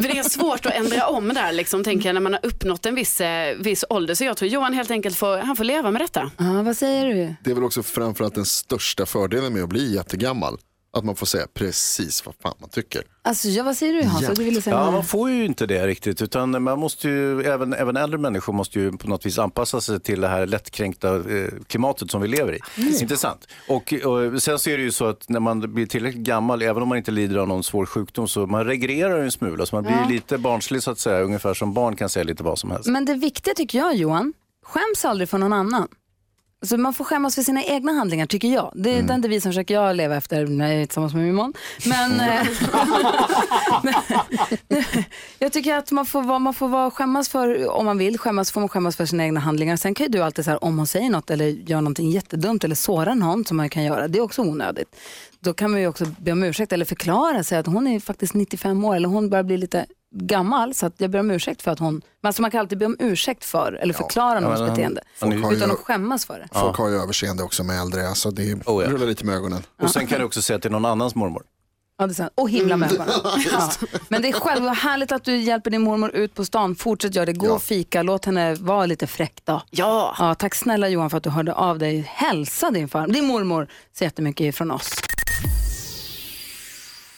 det 0.02 0.18
är 0.18 0.30
svårt 0.30 0.66
att 0.66 0.74
ändra 0.74 1.08
om 1.08 1.28
där, 1.28 1.52
liksom, 1.52 1.84
tänker 1.84 2.10
jag, 2.10 2.14
när 2.14 2.22
man 2.22 2.34
har 2.34 2.46
uppnått 2.46 2.86
en 2.86 2.96
viss, 2.96 3.22
eh, 3.22 3.56
viss 3.58 3.86
ålder. 3.90 4.16
Så 4.16 4.24
jag 4.24 4.38
tror 4.38 4.50
Johan 4.50 4.74
helt 4.74 4.92
enkelt 4.92 5.16
får, 5.18 5.38
han 5.38 5.56
får 5.56 5.64
leva 5.64 5.92
med 5.92 6.02
detta. 6.02 6.32
ja, 6.38 6.64
vad 6.64 6.78
säger 6.78 7.06
du? 7.08 7.36
Det 7.44 7.52
är 7.52 7.56
väl 7.56 7.64
också 7.64 7.84
framförallt 7.84 8.36
den 8.36 8.46
största 8.46 9.06
fördelen 9.06 9.54
med 9.54 9.64
att 9.64 9.70
bli 9.70 9.96
jättegammal. 9.96 10.58
Att 10.94 11.04
man 11.06 11.16
får 11.16 11.26
säga 11.26 11.48
precis 11.54 12.26
vad 12.26 12.36
fan 12.44 12.54
man 12.60 12.70
tycker. 12.70 13.04
Alltså, 13.24 13.48
ja, 13.48 13.64
vad 13.64 13.78
säger 13.78 13.94
du 13.94 14.04
Hans? 14.04 14.22
Ja. 14.24 14.34
Du 14.34 14.44
ville 14.44 14.62
säga 14.62 14.76
Ja, 14.76 14.92
man 14.92 15.04
får 15.06 15.30
ju 15.30 15.46
inte 15.46 15.66
det 15.66 15.88
riktigt, 15.88 16.22
utan 16.22 16.64
man 16.64 16.80
måste 16.80 17.10
ju, 17.10 17.42
även, 17.44 17.74
även 17.74 17.98
äldre 17.98 18.18
människor 18.20 18.54
måste 18.54 18.80
ju 18.80 18.92
på 18.98 19.08
något 19.08 19.26
vis 19.26 19.40
anpassa 19.40 19.82
sig 19.82 20.00
till 20.00 20.22
det 20.22 20.28
här 20.28 20.46
lättkränkta 20.46 21.16
eh, 21.16 21.48
klimatet 21.68 22.12
som 22.12 22.22
vi 22.22 22.28
lever 22.28 22.54
i. 22.54 22.60
Intressant. 23.02 23.48
Och, 23.68 23.94
och 23.94 24.44
sen 24.44 24.60
så 24.60 24.70
är 24.70 24.78
det 24.78 24.84
ju 24.84 24.92
så 24.92 25.06
att 25.06 25.30
när 25.30 25.40
man 25.40 25.74
blir 25.74 25.86
tillräckligt 25.86 26.24
gammal, 26.26 26.62
även 26.62 26.84
om 26.84 26.90
man 26.90 26.98
inte 26.98 27.12
lider 27.12 27.38
av 27.38 27.48
någon 27.48 27.64
svår 27.64 27.86
sjukdom, 27.86 28.28
så 28.28 28.46
man 28.48 28.66
regrerar 28.66 29.18
ju 29.18 29.24
en 29.24 29.32
smula, 29.32 29.66
så 29.66 29.76
man 29.76 29.84
blir 29.84 29.94
Ja. 30.02 30.08
lite 30.10 30.38
barnslig 30.38 30.84
så 30.84 30.92
att 30.92 31.00
säga, 31.00 31.22
ungefär 31.22 31.54
som 31.54 31.74
barn 31.74 31.96
kan 31.96 32.10
säga 32.10 32.24
lite 32.24 32.44
vad 32.44 32.60
som 32.60 32.72
helst. 32.72 32.90
Men 32.90 33.06
det 33.06 33.14
viktiga 33.14 33.54
tycker 33.54 33.78
jag 33.78 33.96
Johan, 33.96 34.34
skäms 34.66 35.06
aldrig 35.06 35.30
för 35.30 35.38
någon 35.38 35.54
annan. 35.54 35.88
Så 36.66 36.78
man 36.78 36.94
får 36.94 37.06
skämmas 37.06 37.36
för 37.36 37.42
sina 37.42 37.64
egna 37.64 37.92
handlingar 37.92 38.26
tycker 38.26 38.48
jag. 38.48 38.72
Det 38.76 38.90
är 38.90 38.94
Mm. 38.94 39.08
den 39.08 39.22
devisen 39.22 39.52
försöker 39.52 39.74
jag 39.74 39.96
leva 39.96 40.16
efter 40.16 40.48
när 40.48 40.72
jag 40.72 40.82
är 40.82 40.86
tillsammans 40.86 41.14
med 41.14 41.24
min 41.24 41.36
man. 41.36 41.54
Men, 41.86 42.12
eh, 42.30 42.48
men 43.84 43.94
jag 45.40 45.52
tycker 45.52 45.76
att 45.76 45.92
man 45.92 46.06
får, 46.06 46.22
vara, 46.22 46.40
man 46.40 46.54
får 46.54 46.68
vara, 46.68 46.92
skämmas 46.92 47.30
för, 47.30 47.70
om 47.72 47.86
man 47.86 47.98
vill 47.98 48.18
skämmas, 48.18 48.52
får 48.52 48.62
man 48.62 48.70
skämmas 48.70 48.96
för 48.96 49.06
sina 49.06 49.24
egna 49.24 49.40
handlingar. 49.40 49.76
Sen 49.76 49.94
kan 49.94 50.06
ju 50.06 50.10
du 50.12 50.22
alltid, 50.24 50.46
så 50.46 50.52
här, 50.52 50.64
om 50.64 50.78
hon 50.78 50.88
säger 50.88 51.10
något 51.10 51.30
eller 51.30 51.46
gör 51.46 51.82
någonting 51.82 52.10
jättedumt 52.12 52.64
eller 52.64 52.76
sårar 52.76 53.16
någon 53.16 53.46
som 53.46 53.58
man 53.58 53.70
kan 53.70 53.84
göra, 53.84 54.08
det 54.08 54.18
är 54.20 54.24
också 54.24 54.42
onödigt. 54.42 54.96
Då 55.40 55.54
kan 55.54 55.72
man 55.72 55.82
ju 55.82 55.88
också 55.88 56.06
be 56.20 56.32
om 56.32 56.44
ursäkt 56.44 56.74
eller 56.74 56.86
förklara 56.86 57.44
sig 57.44 57.58
att 57.58 57.66
hon 57.68 57.88
är 57.88 58.00
faktiskt 58.00 58.34
95 58.34 58.86
år 58.86 58.96
eller 58.96 59.10
hon 59.10 59.30
börjar 59.30 59.44
bli 59.44 59.58
lite 59.58 59.86
gammal 60.14 60.74
så 60.74 60.86
att 60.86 60.94
jag 60.98 61.10
ber 61.12 61.20
om 61.20 61.32
ursäkt 61.32 61.62
för 61.62 61.72
att 61.72 61.80
hon, 61.80 61.94
men 62.22 62.30
alltså 62.30 62.42
man 62.42 62.52
kan 62.52 62.60
alltid 62.60 62.78
be 62.78 62.86
om 62.86 62.96
ursäkt 63.00 63.46
för 63.46 63.74
eller 63.74 63.94
förklara 63.94 64.40
någons 64.40 64.60
men 64.60 64.70
beteende 64.70 65.02
är 65.22 65.28
utan 65.54 65.68
ju- 65.70 65.74
att 65.74 65.80
skämmas 65.80 66.26
för 66.26 66.40
det. 66.40 66.48
Folk 66.60 66.78
har 66.78 66.90
ju 66.90 66.96
överseende 66.96 67.44
också 67.44 67.64
med 67.64 67.82
äldre, 67.82 68.08
alltså 68.08 68.32
det 68.32 68.54
Oh, 68.66 68.84
ja. 68.84 68.90
rullar 68.90 69.06
lite 69.06 69.26
med 69.26 69.36
ögonen. 69.36 69.64
Och 69.82 69.90
sen 69.92 70.08
kan 70.08 70.20
du 70.20 70.26
också 70.26 70.42
säga 70.42 70.60
till 70.60 70.72
någon 70.72 70.86
annans 70.86 71.16
mormor. 71.16 71.44
Ja, 71.98 72.08
det 72.08 72.12
är 72.12 72.16
sant. 72.16 72.32
Och 72.36 72.50
himla 72.50 72.78
med 72.78 72.92
ögonen. 72.92 73.10
Ja. 73.52 73.72
Men 74.10 74.22
det 74.22 74.28
är 74.30 74.34
själv 74.34 74.68
härligt 74.68 75.12
att 75.12 75.24
du 75.24 75.38
hjälper 75.38 75.72
din 75.72 75.82
mormor 75.82 76.12
ut 76.16 76.34
på 76.36 76.46
stan. 76.46 76.76
Fortsätt 76.76 77.16
göra 77.16 77.26
det. 77.26 77.34
Gå 77.34 77.46
Ja. 77.46 77.52
och 77.54 77.62
fika. 77.62 78.04
Låt 78.04 78.26
henne 78.26 78.54
vara 78.56 78.86
lite 78.86 79.08
fräck 79.08 79.42
då. 79.46 79.62
Ja. 79.70 80.16
Ja, 80.20 80.36
tack 80.36 80.56
snälla 80.56 80.90
Johan 80.90 81.10
för 81.10 81.18
att 81.18 81.24
du 81.24 81.30
hörde 81.30 81.54
av 81.54 81.80
dig. 81.80 82.00
Hälsa 82.10 82.72
din, 82.72 82.88
far, 82.88 83.08
din 83.08 83.26
mormor 83.26 83.68
så 83.98 84.04
jättemycket 84.04 84.56
från 84.56 84.72
oss. 84.72 84.92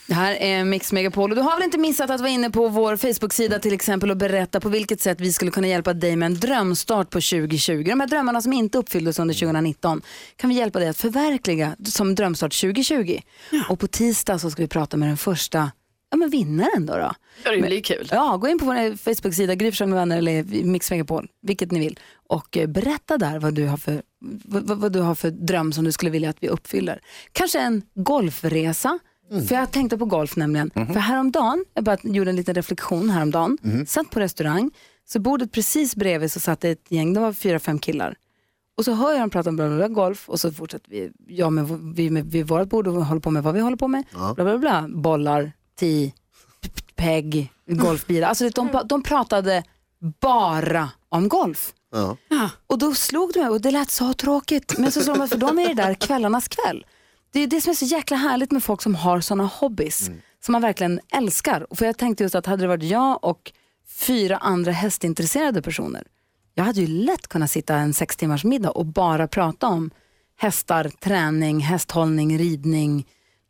Det 0.08 0.14
här 0.14 0.34
är 0.36 0.64
Mix 0.66 0.92
Megapol 0.94 1.30
och 1.30 1.36
du 1.36 1.42
har 1.42 1.56
väl 1.56 1.64
inte 1.64 1.78
missat 1.78 2.10
att 2.10 2.20
vara 2.22 2.30
inne 2.30 2.50
på 2.50 2.68
vår 2.68 2.98
Facebook-sida 2.98 3.60
till 3.60 3.74
exempel 3.74 4.12
och 4.12 4.18
berätta 4.18 4.60
på 4.60 4.70
vilket 4.70 5.02
sätt 5.02 5.22
vi 5.22 5.34
skulle 5.34 5.52
kunna 5.52 5.68
hjälpa 5.68 5.94
dig 5.94 6.16
med 6.16 6.26
en 6.26 6.40
drömstart 6.40 7.10
på 7.10 7.16
2020. 7.22 7.84
De 7.84 8.00
här 8.00 8.08
drömmarna 8.08 8.42
som 8.42 8.54
inte 8.54 8.78
uppfylldes 8.78 9.20
under 9.20 9.34
2019 9.34 10.02
kan 10.36 10.50
vi 10.50 10.56
hjälpa 10.56 10.80
dig 10.80 10.88
att 10.90 10.98
förverkliga 10.98 11.76
som 11.86 12.16
drömstart 12.16 12.62
2020. 12.62 13.20
Och 13.70 13.80
på 13.80 13.88
tisdag 13.88 14.40
så 14.40 14.52
ska 14.52 14.62
vi 14.62 14.68
prata 14.68 14.98
med 14.98 15.10
den 15.10 15.18
första 15.18 15.72
ja, 16.12 16.18
men 16.18 16.30
vinnaren 16.30 16.86
då. 16.86 16.94
då. 16.98 17.12
Ja, 17.44 17.52
det 17.52 17.62
blir 17.62 17.82
kul. 17.82 18.08
Ja, 18.12 18.38
gå 18.38 18.48
in 18.48 18.60
på 18.60 18.66
vår 18.66 18.98
Facebook-sida, 18.98 19.56
Gry 19.56 19.72
med 19.80 19.90
vänner 19.90 20.18
eller 20.18 20.44
Mix 20.64 20.92
Megapol, 20.92 21.28
vilket 21.42 21.72
ni 21.72 21.80
vill. 21.80 22.00
Och 22.30 22.58
eh, 22.58 22.68
berätta 22.68 23.18
där 23.18 23.40
vad 23.40 23.54
du, 23.54 23.66
har 23.68 23.78
för, 23.78 24.02
vad- 24.46 24.78
vad 24.80 24.92
du 24.94 25.00
har 25.00 25.16
för 25.16 25.30
dröm 25.32 25.74
som 25.74 25.84
du 25.84 25.92
skulle 25.92 26.12
vilja 26.12 26.30
att 26.30 26.38
vi 26.44 26.48
uppfyller. 26.48 27.00
Kanske 27.32 27.60
en 27.60 27.82
golfresa. 27.96 29.00
För 29.48 29.56
jag 29.56 29.72
tänkte 29.72 29.98
på 29.98 30.06
golf 30.06 30.36
nämligen. 30.36 30.72
För 30.94 31.00
häromdagen, 31.00 31.66
jag 31.74 31.84
bara 31.84 31.98
gjorde 32.04 32.30
en 32.30 32.36
liten 32.36 32.56
reflektion 32.56 33.10
häromdagen, 33.10 33.58
satt 33.88 34.10
på 34.10 34.20
restaurang, 34.20 34.72
så 35.06 35.20
bordet 35.20 35.52
precis 35.52 35.96
bredvid 35.96 36.32
så 36.32 36.40
satt 36.40 36.64
ett 36.64 36.86
gäng, 36.90 37.14
det 37.14 37.20
var 37.20 37.34
fyra, 37.34 37.60
fem 37.60 37.80
killar. 37.80 38.16
Och 38.78 38.86
så 38.86 38.94
hör 38.94 39.12
jag 39.12 39.20
dem 39.22 39.30
prata 39.30 39.50
om 39.50 39.56
bla, 39.56 39.68
bla, 39.68 39.76
bla, 39.78 39.88
golf 39.88 40.30
och 40.30 40.40
så 40.40 40.52
fortsätter 40.52 40.90
vi, 40.90 41.12
jag 41.28 41.54
med, 41.54 41.66
vi 41.96 42.10
med 42.10 42.26
vid 42.26 42.48
vårt 42.48 42.70
bord 42.70 42.88
och 42.88 43.06
håller 43.06 43.22
på 43.22 43.32
med 43.32 43.44
vad 43.44 43.54
vi 43.54 43.60
håller 43.60 43.78
på 43.78 43.88
med. 43.88 44.04
Bla, 44.36 44.44
bla, 44.46 44.58
bla. 44.58 44.86
Bollar, 44.90 45.52
tee, 45.80 46.12
p- 46.62 46.70
pegg, 46.96 47.52
golfbilar. 47.68 48.28
Alltså 48.28 48.50
de, 48.50 48.82
de 48.86 49.04
pratade 49.04 49.64
bara 50.22 50.90
om 51.10 51.30
golf. 51.30 51.74
Ja. 52.30 52.50
Och 52.68 52.78
då 52.78 52.94
slog 52.94 53.32
det 53.34 53.40
mig 53.40 53.50
och 53.50 53.62
det 53.62 53.72
lät 53.72 53.90
så 53.92 54.14
tråkigt. 54.14 54.78
Men 54.78 54.92
så 54.92 55.02
slog 55.02 55.16
det 55.16 55.20
mig, 55.20 55.28
för 55.28 55.38
de 55.38 55.60
är 55.60 55.68
det 55.68 55.74
där 55.74 55.94
kvällarnas 55.94 56.48
kväll. 56.48 56.86
Det 57.34 57.40
är 57.40 57.48
det 57.48 57.62
som 57.62 57.70
är 57.70 57.76
så 57.76 57.86
jäkla 57.86 58.18
härligt 58.18 58.52
med 58.52 58.64
folk 58.64 58.82
som 58.82 58.96
har 58.96 59.22
sådana 59.22 59.44
hobbys 59.44 60.10
som 60.46 60.52
man 60.52 60.62
verkligen 60.62 61.00
älskar. 61.14 61.68
För 61.72 61.86
jag 61.86 61.98
tänkte 61.98 62.24
just 62.24 62.36
att 62.36 62.46
hade 62.46 62.64
det 62.64 62.68
varit 62.68 62.84
jag 62.84 63.24
och 63.24 63.52
fyra 63.88 64.38
andra 64.38 64.72
hästintresserade 64.72 65.62
personer, 65.62 66.04
jag 66.54 66.64
hade 66.64 66.82
ju 66.82 66.88
lätt 66.88 67.28
kunnat 67.28 67.52
sitta 67.52 67.76
en 67.76 67.94
sex 67.94 68.18
timmars 68.18 68.44
middag 68.44 68.72
och 68.72 68.86
bara 68.86 69.28
prata 69.28 69.68
om 69.68 69.92
hästar, 70.38 70.92
träning, 71.00 71.60
hästhållning, 71.60 72.38
ridning, 72.38 73.08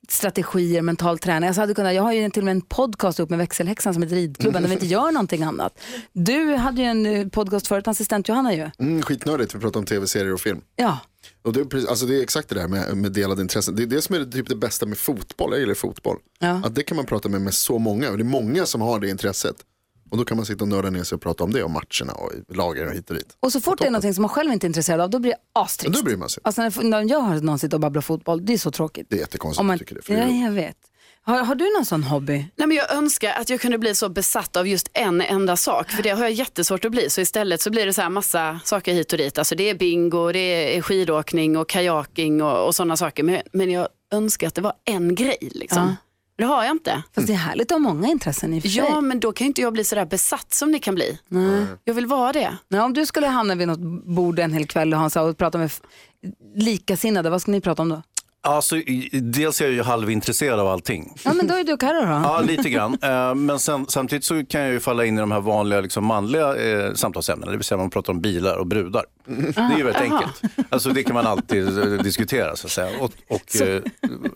strategier, 0.08 0.82
mental 0.82 1.20
träning. 1.20 1.48
Alltså 1.48 1.62
hade 1.62 1.74
kunnat, 1.74 1.94
jag 1.94 2.04
har 2.04 2.14
ju 2.14 2.30
till 2.30 2.42
och 2.42 2.46
med 2.46 2.52
en 2.52 2.62
podcast 2.62 3.20
upp 3.20 3.30
med 3.30 3.40
växelhäxan 3.40 3.94
som 3.94 4.04
heter 4.04 4.16
Ridklubben 4.16 4.62
där 4.62 4.70
vi 4.70 4.74
inte 4.74 4.86
gör 4.86 5.12
någonting 5.12 5.44
annat. 5.44 5.80
Du 6.14 6.56
hade 6.56 6.82
ju 6.82 6.88
en 6.88 7.06
eh, 7.06 7.28
podcast 7.28 7.68
förut, 7.68 7.88
assistent 7.88 8.28
Johanna 8.28 8.54
ju. 8.54 8.70
Mm, 8.80 9.02
skitnödigt, 9.02 9.56
vi 9.56 9.60
pratar 9.60 9.80
om 9.80 9.86
tv-serier 9.86 10.34
och 10.34 10.42
film. 10.42 10.62
Ja, 10.76 11.00
Och 11.44 11.54
det, 11.54 11.60
är 11.60 11.66
precis- 11.66 11.90
alltså 11.90 12.06
det 12.06 12.16
är 12.20 12.22
exakt 12.24 12.50
det 12.50 12.56
där 12.56 12.68
med, 12.68 12.98
med 12.98 13.12
delade 13.12 13.42
intressen. 13.42 13.76
Det 13.76 13.84
är 13.84 13.88
det 13.88 14.02
som 14.02 14.16
är 14.16 14.26
typ 14.26 14.50
det 14.50 14.56
bästa 14.56 14.86
med 14.86 14.98
fotboll. 14.98 15.52
Jag 15.52 15.60
gillar 15.60 15.74
fotboll. 15.74 16.18
Ja. 16.40 16.62
Att 16.66 16.76
det 16.76 16.84
kan 16.84 16.98
man 16.98 17.06
prata 17.06 17.30
med 17.30 17.42
med 17.42 17.54
så 17.54 17.80
många. 17.80 18.12
Och 18.12 18.18
det 18.18 18.22
är 18.22 18.26
många 18.26 18.66
som 18.66 18.82
har 18.82 19.00
det 19.00 19.10
intresset. 19.10 19.56
Och 20.10 20.18
då 20.18 20.26
kan 20.26 20.38
man 20.38 20.46
sitta 20.46 20.64
och 20.64 20.68
nörda 20.68 20.90
ner 20.90 21.04
sig 21.04 21.16
och 21.16 21.22
prata 21.22 21.44
om 21.44 21.52
det, 21.54 21.64
om 21.64 21.72
matcherna 21.72 22.14
och 22.14 22.32
lagen 22.56 22.88
och 22.88 22.94
hit 22.94 23.10
och 23.10 23.16
dit. 23.16 23.38
och 23.40 23.52
så 23.52 23.62
fort 23.62 23.80
det 23.80 23.86
är 23.86 23.92
någonting 23.92 24.14
som 24.14 24.22
man 24.22 24.30
själv 24.30 24.52
inte 24.54 24.66
är 24.66 24.68
intresserad 24.68 25.02
av, 25.02 25.10
då 25.10 25.20
blir 25.20 25.32
det 25.32 25.38
astrist. 25.54 25.98
då 25.98 26.04
bryr 26.04 26.18
man 26.18 26.30
sig. 26.30 26.42
Alltså 26.46 26.62
när, 26.62 26.84
när 26.84 27.10
jag 27.10 27.22
hör 27.22 27.42
någon 27.42 27.60
sitta 27.60 27.76
och 27.76 27.80
babbla 27.80 28.02
fotboll, 28.02 28.46
det 28.46 28.54
är 28.54 28.58
så 28.58 28.72
tråkigt. 28.72 29.08
Det 29.10 29.16
är 29.16 29.20
jättekonstigt 29.20 29.60
Om 29.60 29.68
man, 29.68 29.80
tycker 29.80 29.96
det. 29.96 30.02
För 30.02 30.14
ja, 30.14 30.28
jag 30.28 30.52
vet. 30.52 30.78
Har, 31.26 31.44
har 31.44 31.56
du 31.56 31.74
någon 31.78 31.86
sån 31.86 32.04
hobby? 32.04 32.46
Nej, 32.56 32.68
men 32.68 32.78
jag 32.78 32.92
önskar 32.92 33.34
att 33.34 33.50
jag 33.50 33.62
kunde 33.62 33.78
bli 33.78 33.96
så 33.96 34.10
besatt 34.10 34.56
av 34.56 34.68
just 34.68 34.90
en 34.94 35.22
enda 35.22 35.58
sak, 35.58 35.92
för 35.92 36.04
det 36.04 36.10
har 36.10 36.22
jag 36.22 36.32
jättesvårt 36.32 36.86
att 36.86 36.92
bli. 36.92 37.10
Så 37.10 37.22
istället 37.22 37.62
så 37.62 37.70
blir 37.70 37.86
det 37.86 37.94
så 37.94 38.02
här 38.02 38.10
massa 38.10 38.60
saker 38.64 38.94
hit 38.94 39.12
och 39.12 39.18
dit. 39.18 39.38
Alltså 39.38 39.56
det 39.56 39.70
är 39.70 39.76
bingo, 39.76 40.32
det 40.32 40.78
är 40.78 40.82
skidåkning 40.82 41.58
och 41.58 41.70
kajaking 41.70 42.42
och, 42.42 42.68
och 42.68 42.76
sådana 42.76 42.98
saker. 42.98 43.24
Men, 43.24 43.42
men 43.54 43.72
jag 43.72 43.88
önskar 44.14 44.48
att 44.48 44.56
det 44.56 44.62
var 44.62 44.74
en 44.86 45.16
grej. 45.16 45.50
Liksom. 45.52 45.82
Ja. 45.82 45.96
Det 46.36 46.44
har 46.44 46.64
jag 46.64 46.72
inte. 46.72 47.04
Fast 47.16 47.28
det 47.28 47.34
är 47.34 47.38
härligt 47.38 47.72
att 47.72 47.76
ha 47.76 47.80
många 47.80 48.08
intressen 48.08 48.54
i 48.54 48.60
och 48.60 48.62
för 48.62 48.70
sig. 48.70 48.84
Ja, 48.90 49.02
men 49.02 49.20
då 49.20 49.32
kan 49.32 49.48
inte 49.48 49.62
jag 49.62 49.74
bli 49.74 49.84
så 49.84 49.96
där 49.96 50.06
besatt 50.06 50.54
som 50.54 50.72
ni 50.72 50.80
kan 50.80 50.96
bli. 50.96 51.20
Nej. 51.28 51.66
Jag 51.84 51.94
vill 51.94 52.06
vara 52.06 52.34
det. 52.34 52.58
Nej, 52.68 52.82
om 52.82 52.94
du 52.94 53.06
skulle 53.06 53.28
hamna 53.28 53.56
vid 53.56 53.68
något 53.68 54.06
bord 54.06 54.40
en 54.40 54.54
hel 54.54 54.68
kväll 54.68 54.94
Hansa, 54.94 55.22
och 55.22 55.38
prata 55.38 55.58
med 55.58 55.72
likasinnade, 56.56 57.30
vad 57.30 57.42
ska 57.42 57.52
ni 57.52 57.62
prata 57.62 57.82
om 57.82 57.90
då? 57.90 58.02
Alltså, 58.46 58.76
dels 59.12 59.62
är 59.62 59.66
jag 59.66 59.74
ju 59.74 59.84
halvintresserad 59.84 60.60
av 60.60 60.68
allting. 60.68 61.14
Ja, 61.26 61.34
men 61.34 61.48
då 61.48 61.54
är 61.54 61.64
du 61.64 61.78
Carro 61.78 62.02
då. 62.06 62.08
Ja, 62.24 62.42
lite 62.42 62.70
grann. 62.70 62.98
Eh, 63.02 63.36
Men 63.36 63.60
sen, 63.60 63.86
samtidigt 63.90 64.24
så 64.26 64.46
kan 64.46 64.62
jag 64.62 64.72
ju 64.72 64.80
falla 64.80 65.06
in 65.06 65.18
i 65.18 65.20
de 65.22 65.32
här 65.32 65.40
vanliga 65.42 65.82
liksom, 65.82 66.06
manliga 66.06 66.56
eh, 66.56 66.94
samtalsämnena, 66.94 67.52
det 67.52 67.58
vill 67.58 67.66
säga 67.66 67.78
man 67.78 67.90
pratar 67.90 68.14
om 68.14 68.22
bilar 68.22 68.56
och 68.58 68.68
brudar. 68.68 69.06
Det 69.26 69.58
är 69.58 69.78
ju 69.78 69.84
väldigt 69.84 70.02
enkelt. 70.02 70.42
Alltså, 70.70 70.90
det 70.90 71.04
kan 71.04 71.14
man 71.14 71.28
alltid 71.28 71.78
eh, 71.78 71.86
diskutera 71.86 72.56
så 72.56 72.68
att 72.68 72.72
säga. 72.72 73.00
Och, 73.00 73.12
och, 73.28 73.62
eh, 73.62 73.82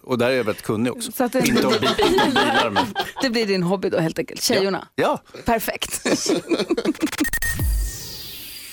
och 0.04 0.18
där 0.18 0.28
är 0.30 0.36
jag 0.36 0.44
väldigt 0.44 0.64
kunnig 0.66 0.92
också. 0.94 1.12
Så 1.12 1.24
att 1.24 1.32
det- 1.34 1.48
Inte 1.48 1.68
om 1.68 1.74
bilar, 1.98 2.70
men... 2.70 2.86
Det 3.22 3.30
blir 3.30 3.46
din 3.46 3.64
hobby 3.64 3.90
då 3.90 4.00
helt 4.00 4.20
enkelt. 4.20 4.42
Tjejorna. 4.44 4.88
Ja, 4.96 5.22
Perfekt. 5.46 6.02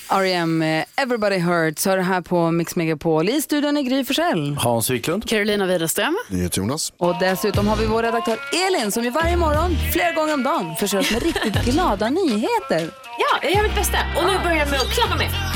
R.E.M. 0.09 0.61
eh, 0.61 0.85
Everybody 0.95 1.37
Hurts 1.37 1.85
hör 1.85 1.97
det 1.97 2.03
här 2.03 2.21
på 2.21 2.51
Mix 2.51 2.75
Megapol. 2.75 3.29
I 3.29 3.41
studion 3.41 3.77
är 3.77 3.81
Gry 3.81 4.05
Forssell. 4.05 4.55
Hans 4.59 4.89
Wiklund. 4.89 5.29
Carolina 5.29 5.65
Widerström. 5.65 6.17
Jonas. 6.53 6.93
Och 6.97 7.15
dessutom 7.19 7.67
har 7.67 7.75
vi 7.75 7.85
vår 7.85 8.03
redaktör 8.03 8.37
Elin 8.67 8.91
som 8.91 9.03
ju 9.03 9.09
varje 9.09 9.37
morgon, 9.37 9.75
flera 9.93 10.11
gånger 10.11 10.33
om 10.33 10.43
dagen, 10.43 10.75
förser 10.79 10.99
oss 10.99 11.11
med 11.11 11.23
riktigt 11.23 11.65
glada 11.65 12.09
nyheter. 12.09 12.89
Ja, 13.17 13.39
jag 13.41 13.51
gör 13.53 13.63
mitt 13.63 13.75
bästa. 13.75 13.97
Och 14.17 14.23
nu 14.23 14.37
börjar 14.43 14.57
jag 14.57 14.69
med 14.69 14.79
att 14.79 14.89
klappa 14.93 15.15
med. 15.15 15.54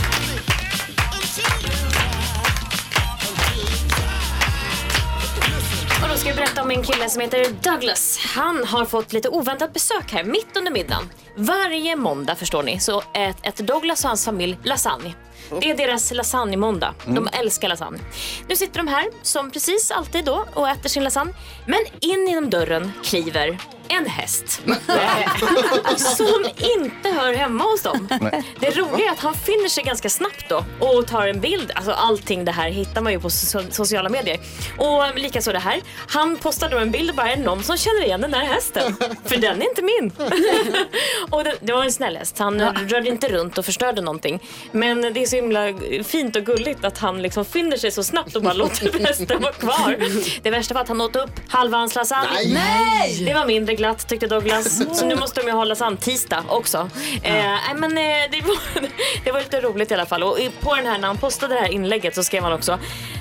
Ska 6.29 6.35
berätta 6.35 6.61
om 6.61 6.71
en 6.71 6.83
kille 6.83 7.09
som 7.09 7.21
heter 7.21 7.45
Douglas. 7.63 8.19
Han 8.35 8.63
har 8.65 8.85
fått 8.85 9.13
lite 9.13 9.29
oväntat 9.29 9.73
besök 9.73 10.11
här 10.11 10.23
mitt 10.23 10.57
under 10.57 10.71
middagen. 10.71 11.03
Varje 11.35 11.95
måndag 11.95 12.35
förstår 12.35 12.63
ni 12.63 12.79
så 12.79 13.03
äter 13.43 13.63
Douglas 13.63 14.03
och 14.03 14.07
hans 14.07 14.25
familj 14.25 14.57
lasagne. 14.63 15.13
Det 15.61 15.69
är 15.71 15.77
deras 15.77 16.11
lasagne-måndag. 16.11 16.93
De 17.05 17.29
älskar 17.31 17.67
lasagne. 17.69 17.99
Nu 18.47 18.55
sitter 18.55 18.77
de 18.77 18.87
här 18.87 19.05
som 19.21 19.51
precis 19.51 19.91
alltid 19.91 20.25
då 20.25 20.45
och 20.53 20.69
äter 20.69 20.89
sin 20.89 21.03
lasagne. 21.03 21.33
Men 21.67 21.79
in 21.99 22.27
genom 22.27 22.49
dörren 22.49 22.91
kliver 23.03 23.57
en 23.91 24.05
häst. 24.05 24.61
som 25.97 26.45
inte 26.77 27.09
hör 27.09 27.33
hemma 27.33 27.63
hos 27.63 27.81
dem. 27.81 28.07
Det 28.59 28.69
roliga 28.77 29.07
är 29.07 29.11
att 29.11 29.19
han 29.19 29.33
finner 29.33 29.69
sig 29.69 29.83
ganska 29.83 30.09
snabbt 30.09 30.45
då 30.49 30.65
och 30.79 31.07
tar 31.07 31.27
en 31.27 31.39
bild. 31.39 31.71
Alltså 31.75 31.91
allting 31.91 32.45
det 32.45 32.51
här 32.51 32.69
hittar 32.69 33.01
man 33.01 33.13
ju 33.13 33.19
på 33.19 33.27
so- 33.29 33.69
sociala 33.71 34.09
medier. 34.09 34.39
Och 34.77 35.19
likaså 35.19 35.51
det 35.51 35.59
här. 35.59 35.81
Han 36.07 36.35
postar 36.37 36.69
då 36.69 36.77
en 36.77 36.91
bild 36.91 37.09
och 37.09 37.15
bara 37.15 37.31
är 37.31 37.35
det 37.37 37.43
någon 37.43 37.63
som 37.63 37.77
känner 37.77 38.03
igen 38.03 38.21
den 38.21 38.31
där 38.31 38.39
hästen? 38.39 38.95
För 39.25 39.37
den 39.37 39.61
är 39.61 39.69
inte 39.69 39.81
min. 39.81 40.11
och 41.29 41.43
det, 41.43 41.55
det 41.61 41.73
var 41.73 41.83
en 41.83 41.91
snäll 41.91 42.17
häst. 42.17 42.39
Han 42.39 42.61
rörde 42.61 43.09
inte 43.09 43.27
runt 43.29 43.57
och 43.57 43.65
förstörde 43.65 44.01
någonting. 44.01 44.39
Men 44.71 45.01
det 45.01 45.21
är 45.23 45.27
så 45.29 45.35
himla 45.35 45.73
fint 46.03 46.35
och 46.35 46.43
gulligt 46.43 46.85
att 46.85 46.97
han 46.97 47.21
liksom 47.21 47.45
finner 47.45 47.77
sig 47.77 47.91
så 47.91 48.03
snabbt 48.03 48.35
och 48.35 48.41
bara 48.41 48.53
låter 48.63 48.99
hästen 48.99 49.41
vara 49.41 49.53
kvar. 49.53 49.95
Det 50.41 50.49
värsta 50.49 50.73
var 50.73 50.81
att 50.81 50.87
han 50.87 51.01
åt 51.01 51.15
upp 51.15 51.31
halva 51.49 51.77
hans 51.77 51.95
lasagne. 51.95 52.29
Nej! 52.53 53.25
Det 53.25 53.33
var 53.33 53.45
mindre 53.45 53.75
glatt 53.75 54.07
tyckte 54.07 54.27
Douglas. 54.27 54.97
Så 54.99 55.05
nu 55.05 55.15
måste 55.15 55.41
de 55.41 55.47
ju 55.47 55.53
hålla 55.53 55.75
samma 55.75 55.97
tisdag 55.97 56.43
också. 56.47 56.89
Eh, 57.23 57.33
nej, 57.33 57.59
men, 57.75 57.97
eh, 57.97 58.03
det, 58.31 58.41
var, 58.41 58.57
det 59.23 59.31
var 59.31 59.39
lite 59.39 59.61
roligt 59.61 59.91
i 59.91 59.93
alla 59.93 60.05
fall. 60.05 60.23
Och 60.23 60.37
på 60.59 60.75
den 60.75 60.85
här, 60.85 60.97
när 60.97 61.07
han 61.07 61.17
postade 61.17 61.53
det 61.55 61.59
här 61.61 61.71
inlägget 61.71 62.15
så 62.15 62.23
skrev 62.23 62.43
han 62.43 62.53
också. 62.53 62.79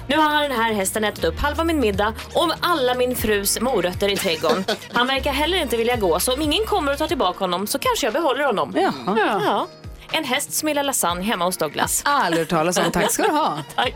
Nu 0.09 0.17
har 0.17 0.43
den 0.43 0.53
här 0.53 0.73
hästen 0.73 1.05
ätit 1.05 1.25
upp 1.25 1.39
halva 1.39 1.65
min 1.65 1.81
middag 1.81 2.15
och 2.33 2.53
alla 2.61 2.95
min 2.95 3.17
frus 3.17 3.61
morötter 3.61 4.09
i 4.09 4.17
trädgården. 4.17 4.65
Han 4.93 5.07
verkar 5.07 5.33
heller 5.33 5.59
inte 5.59 5.77
vilja 5.77 5.97
gå 5.97 6.21
så 6.21 6.35
om 6.35 6.43
ingen 6.43 6.65
kommer 6.65 6.93
och 6.93 6.99
tar 6.99 7.07
tillbaka 7.09 7.39
honom 7.39 7.67
så 7.67 7.79
kanske 7.79 8.07
jag 8.07 8.13
behåller 8.13 8.45
honom. 8.45 8.77
Jaha. 8.77 9.41
Ja. 9.45 9.67
En 10.13 10.25
häst 10.25 10.53
som 10.53 10.69
gillar 10.69 10.83
lasagne 10.83 11.23
hemma 11.23 11.45
hos 11.45 11.57
Douglas. 11.57 12.03
Aldrig 12.05 12.41
hört 12.41 12.49
talas 12.49 12.79
om. 12.79 12.93
Tack 12.93 13.13
ska 13.13 13.23
du 13.23 13.31
ha. 13.31 13.59
Tack. 13.75 13.95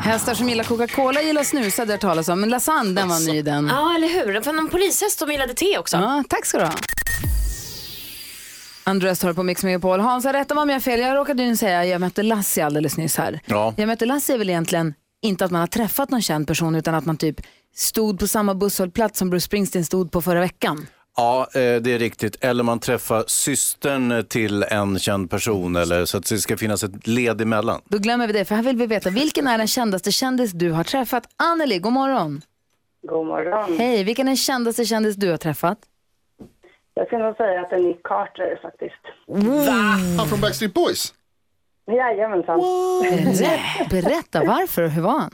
Hästar 0.00 0.34
som 0.34 0.48
gillar 0.48 0.64
Coca-Cola 0.64 1.22
gillar 1.22 1.42
snusa, 1.42 1.84
det 1.84 1.92
har 1.92 1.98
talas 1.98 2.28
om. 2.28 2.40
Men 2.40 2.50
lasagne, 2.50 2.92
den 3.00 3.08
var 3.08 3.32
ny 3.32 3.42
den. 3.42 3.66
Ja, 3.66 3.94
eller 3.94 4.08
hur? 4.08 4.40
För 4.40 4.52
någon 4.52 4.68
polishäst 4.68 5.18
som 5.18 5.30
gillade 5.30 5.54
te 5.54 5.78
också. 5.78 5.96
Ja, 5.96 6.24
tack 6.28 6.46
ska 6.46 6.58
du 6.58 6.64
ha. 6.64 6.72
Andreas 8.84 9.18
tar 9.18 9.32
på 9.32 9.42
Mix 9.42 9.64
Megapol. 9.64 10.00
Hans, 10.00 10.24
rätta 10.24 10.54
mig 10.54 10.62
om 10.62 10.68
jag 10.68 10.76
har 10.76 10.80
fel. 10.80 11.00
Jag 11.00 11.16
råkade 11.16 11.42
ju 11.42 11.56
säga 11.56 11.84
jag 11.84 12.00
mötte 12.00 12.22
Lassie 12.22 12.66
alldeles 12.66 12.96
nyss 12.96 13.16
här. 13.16 13.40
Ja. 13.46 13.74
Jag 13.76 13.86
mötte 13.86 14.06
Lassie 14.06 14.34
är 14.34 14.38
väl 14.38 14.50
egentligen 14.50 14.94
inte 15.22 15.44
att 15.44 15.50
man 15.50 15.60
har 15.60 15.66
träffat 15.66 16.10
någon 16.10 16.22
känd 16.22 16.46
person 16.46 16.74
utan 16.74 16.94
att 16.94 17.04
man 17.04 17.16
typ 17.16 17.40
stod 17.78 18.18
på 18.20 18.26
samma 18.26 18.54
busshållplats 18.54 19.18
som 19.18 19.30
Bruce 19.30 19.44
Springsteen 19.44 19.84
stod 19.84 20.12
på 20.12 20.22
förra 20.22 20.40
veckan. 20.40 20.86
Ja, 21.16 21.40
eh, 21.54 21.60
det 21.60 21.92
är 21.92 21.98
riktigt. 21.98 22.44
Eller 22.44 22.64
man 22.64 22.78
träffar 22.80 23.24
systern 23.26 24.24
till 24.26 24.62
en 24.62 24.98
känd 24.98 25.30
person 25.30 25.76
eller 25.76 26.04
så 26.04 26.18
att 26.18 26.26
det 26.28 26.38
ska 26.38 26.56
finnas 26.56 26.82
ett 26.84 27.06
led 27.06 27.40
emellan. 27.40 27.80
Då 27.88 27.98
glömmer 27.98 28.26
vi 28.26 28.32
det, 28.32 28.44
för 28.44 28.54
här 28.54 28.62
vill 28.62 28.76
vi 28.76 28.86
veta 28.86 29.10
vilken 29.10 29.46
är 29.46 29.58
den 29.58 29.66
kändaste 29.66 30.12
kändis 30.12 30.52
du 30.52 30.70
har 30.70 30.84
träffat? 30.84 31.24
Anneli, 31.36 31.78
god 31.78 31.92
morgon. 31.92 32.42
God 33.08 33.26
morgon. 33.26 33.78
Hej, 33.78 34.04
vilken 34.04 34.26
är 34.26 34.30
den 34.30 34.36
kändaste 34.36 34.84
kändis 34.84 35.16
du 35.16 35.30
har 35.30 35.36
träffat? 35.36 35.78
Jag 36.94 37.06
skulle 37.06 37.24
nog 37.24 37.36
säga 37.36 37.60
att 37.60 37.70
det 37.70 37.76
är 37.76 37.80
Nick 37.80 38.02
Carter 38.02 38.58
faktiskt. 38.62 39.02
Han 40.18 40.28
från 40.28 40.40
Backstreet 40.40 40.74
Boys. 40.74 41.14
Jajamensan. 41.86 42.60
Berä- 42.60 43.90
Berätta, 43.90 44.44
varför 44.44 44.82
och 44.82 44.90
hur 44.90 45.02
var 45.02 45.18
han? 45.18 45.30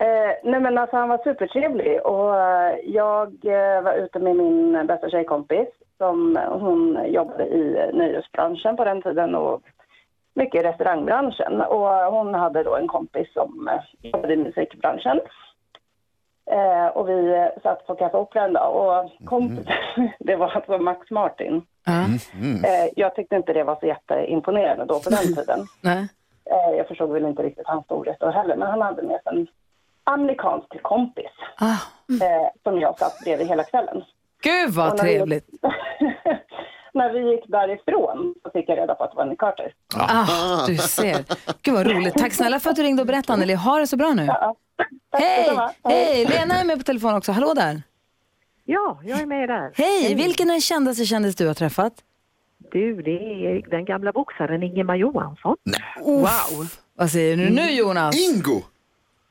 Eh, 0.00 0.32
nej 0.42 0.60
men 0.60 0.78
alltså 0.78 0.96
han 0.96 1.08
var 1.08 1.18
supertrevlig 1.24 2.06
och 2.06 2.40
eh, 2.40 2.78
jag 2.84 3.28
eh, 3.44 3.82
var 3.82 3.94
ute 3.94 4.18
med 4.18 4.36
min 4.36 4.86
bästa 4.86 5.10
tjejkompis 5.10 5.68
som 5.98 6.38
hon 6.50 7.12
jobbade 7.12 7.44
i 7.44 7.90
nöjesbranschen 7.92 8.76
på 8.76 8.84
den 8.84 9.02
tiden 9.02 9.34
och 9.34 9.62
mycket 10.34 10.62
i 10.62 10.66
restaurangbranschen 10.66 11.60
och 11.60 11.88
hon 11.88 12.34
hade 12.34 12.62
då 12.62 12.76
en 12.76 12.88
kompis 12.88 13.32
som 13.32 13.68
eh, 13.68 14.10
jobbade 14.10 14.34
i 14.34 14.36
musikbranschen. 14.36 15.20
Eh, 16.50 16.86
och 16.86 17.08
vi 17.08 17.48
satt 17.62 17.86
på 17.86 17.94
Café 17.94 18.16
Opera 18.16 18.44
en 18.44 18.52
dag 18.52 18.76
och 18.76 19.28
kompisen, 19.28 19.74
det 20.18 20.36
var 20.36 20.50
alltså 20.50 20.78
Max 20.78 21.10
Martin. 21.10 21.62
Ja. 21.86 22.04
Eh, 22.68 22.92
jag 22.96 23.14
tyckte 23.14 23.36
inte 23.36 23.52
det 23.52 23.64
var 23.64 23.76
så 23.80 23.86
jätteimponerande 23.86 24.84
då 24.84 25.00
på 25.00 25.10
den 25.10 25.34
tiden. 25.36 25.66
Nej. 25.82 26.08
Eh, 26.44 26.76
jag 26.76 26.88
förstod 26.88 27.12
väl 27.12 27.24
inte 27.24 27.42
riktigt 27.42 27.66
hans 27.66 27.84
storlek 27.84 28.16
då 28.20 28.30
heller, 28.30 28.56
men 28.56 28.70
han 28.70 28.82
hade 28.82 29.02
med 29.02 29.22
sig 29.22 29.32
en 29.32 29.46
amerikansk 30.04 30.82
kompis 30.82 31.30
Ah, 31.58 31.72
eh, 32.22 32.48
som 32.62 32.80
jag 32.80 32.98
satt 32.98 33.20
bredvid 33.24 33.48
hela 33.48 33.64
kvällen. 33.64 34.02
gud 34.42 34.70
vad 34.70 34.86
när 34.96 35.04
vi- 35.04 35.10
trevligt. 35.16 35.48
när 36.94 37.12
vi 37.12 37.30
gick 37.30 37.44
därifrån 37.48 38.34
så 38.42 38.50
fick 38.50 38.68
jag 38.68 38.78
reda 38.78 38.94
på 38.94 39.04
att 39.04 39.10
det 39.10 39.16
var 39.16 39.24
Nick 39.26 39.38
Carter. 39.38 39.72
Ah, 39.96 40.66
du 40.66 40.76
ser. 40.76 41.24
Gud 41.62 41.74
vad 41.74 41.86
roligt. 41.86 42.14
Tack 42.14 42.32
snälla 42.32 42.60
för 42.60 42.70
att 42.70 42.76
du 42.76 42.82
ringde 42.82 43.02
och 43.02 43.06
berättade 43.06 43.32
Anneli. 43.32 43.54
Ha 43.54 43.78
det 43.78 43.86
så 43.86 43.96
bra 43.96 44.12
nu. 44.14 44.28
Hej! 45.12 45.42
detsamma. 45.42 45.70
Hej! 45.84 46.24
Lena 46.26 46.54
är 46.60 46.64
med 46.64 46.78
på 46.78 46.82
telefon 46.84 47.14
också. 47.14 47.32
Hallå 47.32 47.54
där. 47.54 47.82
Ja, 48.64 49.00
jag 49.04 49.20
är 49.20 49.26
med 49.26 49.48
där. 49.48 49.70
Hej! 49.74 50.14
Vilken 50.14 50.48
är 50.48 50.52
den 50.54 50.60
kändaste 50.60 51.04
kändis 51.04 51.36
du 51.36 51.46
har 51.46 51.54
träffat? 51.54 51.92
Du, 52.72 53.02
det 53.02 53.10
är 53.10 53.70
den 53.70 53.84
gamla 53.84 54.12
boxaren 54.12 54.62
Ingemar 54.62 54.96
Johansson. 54.96 55.56
Wow! 56.00 56.66
Vad 56.94 57.10
säger 57.10 57.36
du 57.36 57.50
nu 57.50 57.70
Jonas? 57.70 58.16
Ingo! 58.20 58.62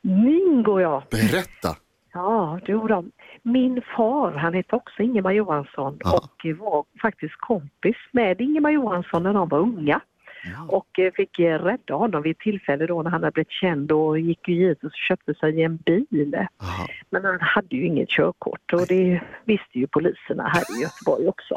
Mingo 0.02 0.80
ja. 0.80 1.02
Berätta. 1.10 1.76
Ja, 2.12 2.60
du 2.64 2.78
då. 2.78 3.04
Min 3.42 3.82
far, 3.96 4.32
han 4.32 4.54
hette 4.54 4.76
också 4.76 5.02
Ingemar 5.02 5.32
Johansson 5.32 5.98
och 6.04 6.46
var 6.58 6.84
faktiskt 7.02 7.34
kompis 7.38 7.96
med 8.12 8.40
Ingemar 8.40 8.70
Johansson 8.70 9.22
när 9.22 9.32
de 9.32 9.48
var 9.48 9.58
unga. 9.58 10.00
Och 10.68 10.98
eh, 10.98 11.12
fick 11.12 11.38
eh, 11.38 11.58
rädda 11.58 11.94
honom 11.94 12.22
vid 12.22 12.30
ett 12.30 12.38
tillfälle 12.38 12.86
då 12.86 13.02
när 13.02 13.10
han 13.10 13.22
hade 13.22 13.32
blivit 13.32 13.50
känd 13.50 13.92
och 13.92 14.18
gick 14.18 14.48
ju 14.48 14.54
givetvis 14.54 14.92
och 14.92 14.98
köpte 15.08 15.34
sig 15.34 15.62
en 15.62 15.76
bil. 15.76 16.46
Men 17.10 17.24
han 17.24 17.40
hade 17.40 17.76
ju 17.76 17.86
inget 17.86 18.08
körkort 18.08 18.72
och 18.72 18.86
det 18.88 19.20
visste 19.44 19.78
ju 19.78 19.86
poliserna 19.86 20.48
här 20.48 20.78
i 20.78 20.82
Göteborg 20.82 21.28
också. 21.28 21.54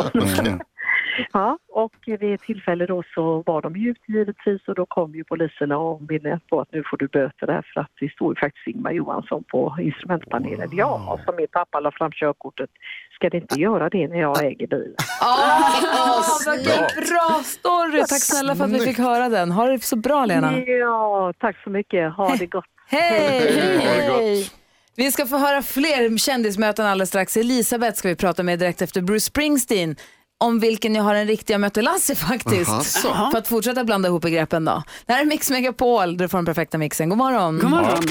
Ja, 1.32 1.58
och 1.74 1.94
vid 2.06 2.34
ett 2.34 2.42
tillfälle 2.42 2.86
då 2.86 3.04
så 3.16 3.44
var 3.46 3.62
de 3.62 3.76
ju 3.76 3.90
ute 3.90 4.12
givetvis 4.12 4.68
och 4.68 4.76
då 4.76 4.86
kom 4.86 5.16
ju 5.16 5.24
poliserna 5.24 5.78
och 5.78 6.12
ville 6.12 6.40
på 6.50 6.62
att 6.62 6.72
nu 6.72 6.84
får 6.90 6.98
du 6.98 7.08
böter 7.08 7.48
där 7.48 7.66
för 7.74 7.82
att 7.82 7.92
det 8.00 8.12
stod 8.12 8.32
ju 8.32 8.40
faktiskt 8.40 8.68
Ingmar 8.68 8.92
Johansson 8.92 9.44
på 9.44 9.78
instrumentpanelen. 9.82 10.70
Ja, 10.72 11.20
som 11.26 11.36
min 11.36 11.48
pappa 11.52 11.80
la 11.80 11.92
fram 11.92 12.12
körkortet. 12.12 12.70
Ska 13.16 13.30
det 13.30 13.38
inte 13.38 13.60
göra 13.60 13.90
det 13.90 14.08
när 14.08 14.20
jag 14.20 14.46
äger 14.46 14.68
bilen? 14.68 14.96
Ah, 15.22 16.54
vilken 16.56 16.80
bra 16.96 17.42
story! 17.44 18.00
Tack 18.00 18.22
snälla 18.22 18.56
för 18.56 18.64
att 18.64 18.72
vi 18.72 18.80
fick 18.80 18.98
höra 18.98 19.30
den. 19.30 19.52
Ha 19.52 19.68
det 19.68 19.84
så 19.84 19.96
bra 19.96 20.26
Lena. 20.26 20.60
Ja, 20.60 21.34
tack 21.40 21.64
så 21.64 21.70
mycket. 21.70 22.14
Ha 22.14 22.36
det 22.36 22.46
gott. 22.46 22.66
Hej! 22.88 23.40
Gott. 23.40 23.84
Hej! 23.84 24.50
Vi 24.96 25.12
ska 25.12 25.26
få 25.26 25.38
höra 25.38 25.62
fler 25.62 26.18
kändismöten 26.18 26.86
alldeles 26.86 27.10
strax. 27.10 27.38
Elisabeth 27.38 27.98
ska 27.98 28.08
vi 28.08 28.16
prata 28.16 28.44
med 28.44 28.60
direkt 28.60 28.82
efter 28.82 29.02
Bruce 29.02 29.26
Springsteen 29.26 29.96
om 30.44 30.60
vilken 30.60 30.96
jag 30.96 31.04
har 31.04 31.16
en 31.16 31.28
riktig 31.28 31.54
jag 31.54 31.62
mötte 31.62 31.82
Lassie 31.82 32.16
faktiskt. 32.30 32.70
Aha. 32.70 32.84
Så, 32.84 33.30
för 33.32 33.38
att 33.38 33.48
fortsätta 33.48 33.84
blanda 33.84 34.10
ihop 34.10 34.22
begreppen 34.22 34.66
då. 34.66 34.84
Det 35.06 35.14
här 35.14 35.22
är 35.22 35.26
Mix 35.26 35.50
Megapol, 35.50 36.18
du 36.18 36.30
får 36.30 36.38
den 36.38 36.46
perfekta 36.46 36.78
mixen. 36.78 37.10
God 37.10 37.18
morgon. 37.18 37.60
God 37.60 37.70
morgon. 37.70 38.04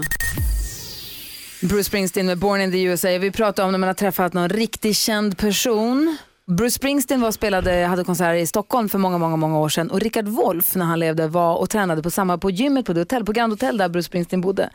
Bruce 1.61 1.85
Springsteen 1.85 2.27
med 2.27 2.39
Born 2.39 2.61
in 2.61 2.73
the 2.73 2.83
USA. 2.83 3.09
Vi 3.09 3.31
pratar 3.31 3.65
om 3.65 3.73
när 3.73 3.79
man 3.79 3.87
har 3.87 3.95
träffat 3.95 4.33
någon 4.33 4.49
riktigt 4.49 4.97
känd 4.97 5.39
person. 5.39 6.17
Bruce 6.47 6.71
Springsteen 6.75 7.21
var 7.21 7.33
spelade, 7.33 7.87
hade 7.87 8.05
konserter 8.05 8.35
i 8.35 8.47
Stockholm 8.47 8.89
för 8.89 8.99
många, 8.99 9.19
många, 9.19 9.37
många 9.37 9.59
år 9.59 9.69
sedan 9.69 9.91
och 9.91 10.01
Richard 10.01 10.29
Wolff 10.29 10.75
när 10.75 10.85
han 10.85 10.99
levde 10.99 11.29
var 11.29 11.57
och 11.57 11.71
tränade 11.71 12.03
på 12.03 12.11
samma 12.11 12.39
på 12.39 12.51
gymmet 12.51 12.87
på 12.87 12.93
det 12.93 13.01
hotell, 13.01 13.25
på 13.25 13.33
Grand 13.33 13.53
Hotel 13.53 13.77
där 13.79 13.89
Bruce 13.89 14.07
Springsteen 14.07 14.41
bodde. 14.41 14.71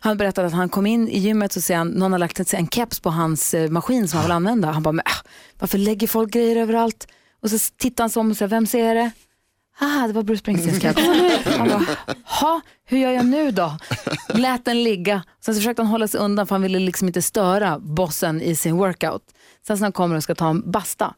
Han 0.00 0.16
berättade 0.16 0.46
att 0.46 0.52
han 0.52 0.68
kom 0.68 0.86
in 0.86 1.08
i 1.08 1.18
gymmet 1.18 1.56
och 1.56 1.62
ser 1.62 1.76
han, 1.76 1.88
någon 1.88 2.12
har 2.12 2.18
lagt 2.18 2.54
en, 2.54 2.68
keps 2.68 3.00
på 3.00 3.10
hans 3.10 3.54
eh, 3.54 3.70
maskin 3.70 4.08
som 4.08 4.16
han 4.16 4.24
vill 4.26 4.32
använda. 4.32 4.70
Han 4.70 4.82
bara, 4.82 4.92
men, 4.92 5.06
äh, 5.06 5.30
varför 5.58 5.78
lägger 5.78 6.06
folk 6.06 6.32
grejer 6.32 6.56
överallt? 6.56 7.06
Och 7.42 7.50
så 7.50 7.58
tittar 7.76 8.04
han 8.04 8.10
sig 8.10 8.20
om 8.20 8.30
och 8.30 8.36
säger, 8.36 8.48
vem 8.48 8.66
ser 8.66 8.94
det? 8.94 9.10
Ah, 9.78 10.06
det 10.06 10.12
var 10.12 10.22
Bruce 10.22 10.40
Springsteens 10.40 10.82
keps. 10.82 11.02
Han 11.58 11.68
bara, 11.68 11.86
ha, 12.24 12.60
hur 12.84 12.98
gör 12.98 13.10
jag 13.10 13.26
nu 13.26 13.50
då? 13.50 13.78
Lät 14.28 14.64
den 14.64 14.82
ligga. 14.82 15.22
Sen 15.44 15.54
så 15.54 15.60
försökte 15.60 15.82
han 15.82 15.90
hålla 15.90 16.08
sig 16.08 16.20
undan 16.20 16.46
för 16.46 16.54
han 16.54 16.62
ville 16.62 16.78
liksom 16.78 17.08
inte 17.08 17.22
störa 17.22 17.78
bossen 17.78 18.40
i 18.40 18.56
sin 18.56 18.76
workout. 18.76 19.22
Sen 19.66 19.76
så 19.76 19.80
när 19.80 19.86
han 19.86 19.92
kommer 19.92 20.16
och 20.16 20.22
ska 20.22 20.34
ta 20.34 20.48
en 20.50 20.70
basta, 20.70 21.14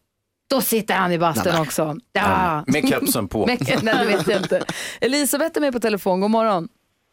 då 0.51 0.61
sitter 0.61 0.95
han 0.95 1.13
i 1.13 1.19
bastun 1.19 1.43
Nej, 1.47 1.53
men. 1.53 1.63
också. 1.63 1.97
Ja. 2.13 2.65
Med 2.67 2.89
kepsen 2.89 3.29
på. 3.29 3.47
Med, 3.47 3.59
nej, 3.83 3.95
det 3.99 4.17
vet 4.17 4.29
jag 4.29 4.43
inte. 4.43 4.63
Elisabeth 5.01 5.57
är 5.57 5.61
med 5.61 5.73
på 5.73 5.81
telefon, 5.81 6.21
god 6.21 6.31
morgon. 6.31 6.69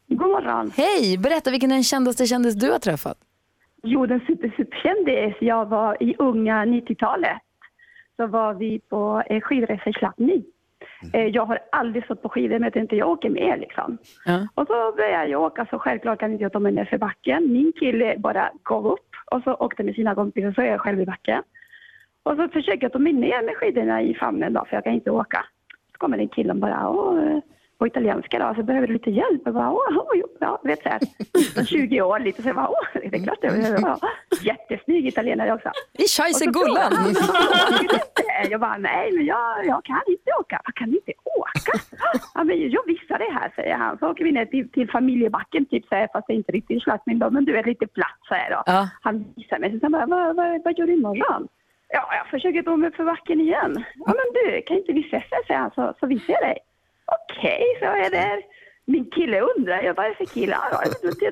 God 0.07 0.27
morgon. 0.29 0.71
Hej, 0.75 1.17
berätta 1.17 1.51
vilken 1.51 1.71
är 1.71 1.75
den 1.75 1.83
kändaste 1.83 2.27
kändis 2.27 2.55
du 2.55 2.71
har 2.71 2.79
träffat? 2.79 3.17
Jo, 3.83 4.05
den 4.05 4.19
super, 4.19 4.53
superkändis. 4.57 5.35
Jag 5.41 5.65
var 5.65 6.03
i 6.03 6.15
unga 6.19 6.65
90-talet. 6.65 7.37
Så 8.15 8.27
var 8.27 8.53
vi 8.53 8.79
på 8.79 9.23
eh, 9.29 9.41
skidresa 9.41 9.89
i 9.89 9.93
Chladni. 9.93 10.43
Eh, 11.13 11.27
jag 11.27 11.45
har 11.45 11.59
aldrig 11.71 12.03
stått 12.03 12.21
på 12.21 12.29
skidor 12.29 12.59
men 12.59 12.63
jag 12.63 12.73
tänkte 12.73 12.95
jag 12.95 13.09
åker 13.09 13.29
med 13.29 13.59
liksom. 13.59 13.97
Ja. 14.25 14.47
Och 14.55 14.67
så 14.67 14.93
började 14.97 15.27
jag 15.27 15.41
åka 15.41 15.65
så 15.69 15.79
självklart 15.79 16.19
kan 16.19 16.31
inte 16.31 16.43
jag 16.43 16.51
ta 16.51 16.59
mig 16.59 16.71
ner 16.71 16.85
för 16.85 16.97
backen. 16.97 17.53
Min 17.53 17.73
kille 17.79 18.15
bara 18.17 18.51
gav 18.63 18.87
upp 18.87 19.09
och 19.31 19.43
så 19.43 19.53
åkte 19.53 19.83
med 19.83 19.95
sina 19.95 20.15
kompisar 20.15 20.51
så 20.51 20.61
är 20.61 20.65
jag 20.65 20.81
själv 20.81 21.01
i 21.01 21.05
backen. 21.05 21.43
Och 22.23 22.35
så 22.35 22.47
försöker 22.47 22.83
jag 22.83 22.93
ta 22.93 22.99
mig 22.99 23.13
ner 23.13 23.45
med 23.45 23.55
skidorna 23.55 24.01
i 24.01 24.15
famnen 24.15 24.53
då 24.53 24.65
för 24.65 24.75
jag 24.77 24.83
kan 24.83 24.93
inte 24.93 25.11
åka. 25.11 25.45
Så 25.91 25.97
kommer 25.97 26.17
en 26.17 26.29
kille 26.29 26.53
och 26.53 26.59
bara 26.59 26.89
Åh, 26.89 27.39
på 27.81 27.87
italienska 27.87 28.39
då, 28.39 28.53
så 28.55 28.63
behöver 28.63 28.87
du 28.87 28.93
lite 28.93 29.11
hjälp? 29.11 29.41
Jag 29.45 29.53
bara, 29.53 29.71
åh, 29.71 30.21
ja, 30.39 30.61
vet 30.63 30.83
så 30.83 30.89
här, 30.89 31.65
20 31.65 32.01
år 32.01 32.19
lite 32.19 32.41
så 32.41 32.49
jag 32.49 32.55
bara, 32.55 32.69
åh, 32.69 32.87
det 32.93 33.17
är 33.17 33.23
klart 33.23 33.41
det 33.41 33.47
är. 33.47 33.81
Ja, 33.81 33.99
jättesnygg 34.41 35.07
italienare 35.07 35.53
också. 35.53 35.71
I 35.93 36.07
scheisse 36.07 36.45
gullan. 36.45 36.91
Jag 38.49 38.59
bara, 38.59 38.77
nej 38.77 39.11
men 39.11 39.25
jag, 39.25 39.65
jag 39.65 39.83
kan 39.85 40.01
inte 40.07 40.31
åka. 40.39 40.61
Jag 40.65 40.75
kan 40.75 40.89
inte 40.89 41.13
åka? 41.39 41.73
Ja, 42.33 42.43
men 42.43 42.69
jag 42.69 42.85
visar 42.87 43.17
det 43.17 43.31
här, 43.39 43.51
säger 43.55 43.75
han. 43.75 43.97
Så 43.97 44.09
åker 44.11 44.23
vi 44.23 44.31
ner 44.31 44.45
till, 44.45 44.71
till 44.71 44.89
familjebacken, 44.89 45.65
typ 45.65 45.85
så 45.85 45.95
här, 45.95 46.07
fast 46.13 46.27
det 46.27 46.33
är 46.33 46.35
inte 46.35 46.51
riktigt 46.51 46.83
Slattmin 46.83 47.19
då, 47.19 47.29
men 47.29 47.45
du 47.45 47.57
är 47.57 47.63
lite 47.63 47.87
platt 47.87 48.19
så 48.27 48.33
här 48.33 48.49
då. 48.49 48.63
Ja. 48.65 48.89
Han 49.01 49.25
visar 49.35 49.59
mig, 49.59 49.79
så 49.79 49.85
han 49.85 49.91
bara, 49.91 50.05
vad, 50.05 50.35
vad, 50.35 50.63
vad 50.63 50.77
gör 50.77 50.87
du 50.87 50.93
imorgon? 50.93 51.47
Ja, 51.87 52.03
jag 52.19 52.27
försöker 52.27 52.63
ta 52.63 52.75
mig 52.77 52.91
för 52.91 53.05
backen 53.05 53.41
igen. 53.41 53.83
Ja, 53.95 54.13
men 54.19 54.27
du, 54.33 54.61
kan 54.61 54.77
inte 54.77 54.93
vi 54.93 55.01
ses, 55.01 55.23
säger 55.47 55.59
han, 55.59 55.71
så, 55.71 55.93
så 55.99 56.07
visar 56.07 56.33
jag 56.33 56.41
dig. 56.41 56.57
Okej, 57.19 57.63
så 57.79 57.85
är 57.85 58.09
det. 58.09 58.41
Min 58.85 59.09
kille 59.11 59.41
undrar, 59.41 59.81
jag 59.81 59.93
vad 59.93 60.05
är 60.05 60.09
det 60.09 60.15
för 60.15 60.25
kille? 60.25 60.57
Ja, 60.71 60.83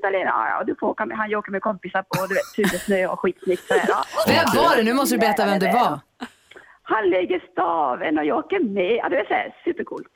jag. 0.01 0.49
Ja, 0.49 0.63
du 0.63 0.75
får 0.75 0.87
åka 0.87 1.05
med, 1.05 1.17
han 1.17 1.35
åker 1.35 1.51
med 1.51 1.61
kompisar 1.61 2.01
på, 2.01 2.25
du 2.27 2.33
vet, 2.33 2.55
tur 2.55 2.77
snö 2.77 3.07
och 3.07 3.19
skitsnyggt 3.19 3.63
så 3.67 3.73
här. 3.73 3.85
Ja. 3.87 4.03
Vem 4.27 4.63
var 4.63 4.75
det? 4.77 4.83
Nu 4.83 4.93
måste 4.93 5.15
du 5.15 5.19
berätta 5.19 5.45
vem 5.45 5.59
det 5.59 5.71
var. 5.73 5.99
Han 6.83 7.09
lägger 7.09 7.43
staven 7.51 8.17
och 8.17 8.25
jag 8.25 8.37
åker 8.37 8.59
med. 8.59 8.95
Ja, 8.95 9.09
det 9.09 9.19
är 9.19 9.25
så 9.25 9.33
här, 9.33 9.55
supercoolt. 9.63 10.07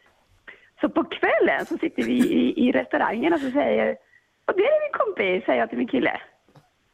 Så 0.81 0.89
på 0.89 1.03
kvällen 1.03 1.65
så 1.65 1.77
sitter 1.77 2.03
vi 2.03 2.13
i, 2.13 2.67
i 2.67 2.71
restaurangen 2.71 3.33
och 3.33 3.39
så 3.39 3.51
säger 3.51 3.97
och 4.45 4.53
det 4.57 4.63
är 4.63 4.81
min 4.81 4.91
kompis, 4.99 5.45
säger 5.45 5.59
jag 5.59 5.69
till 5.69 5.77
min 5.77 5.87
kille. 5.87 6.21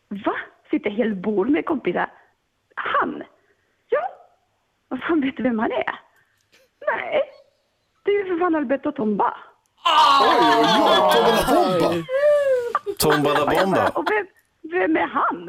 Va? 0.08 0.36
Sitter 0.72 0.90
helt 0.90 1.16
bord 1.16 1.50
med 1.50 1.66
kompisar? 1.66 2.10
Han? 2.76 3.24
Ja. 3.90 4.02
Vad 4.88 5.04
fan 5.04 5.22
vet 5.22 5.38
du 5.38 5.44
vem 5.44 5.60
han 5.60 5.72
är? 5.72 6.00
Nej. 6.88 7.22
För 8.30 8.40
fan 8.40 8.56
Alberto 8.56 8.92
Tomba. 8.92 9.34
Tomba 12.98 13.34
la 13.34 13.46
bomba. 13.46 13.90
Och 13.90 14.06
vem, 14.12 14.26
vem 14.72 14.98
är 14.98 15.08
han? 15.08 15.46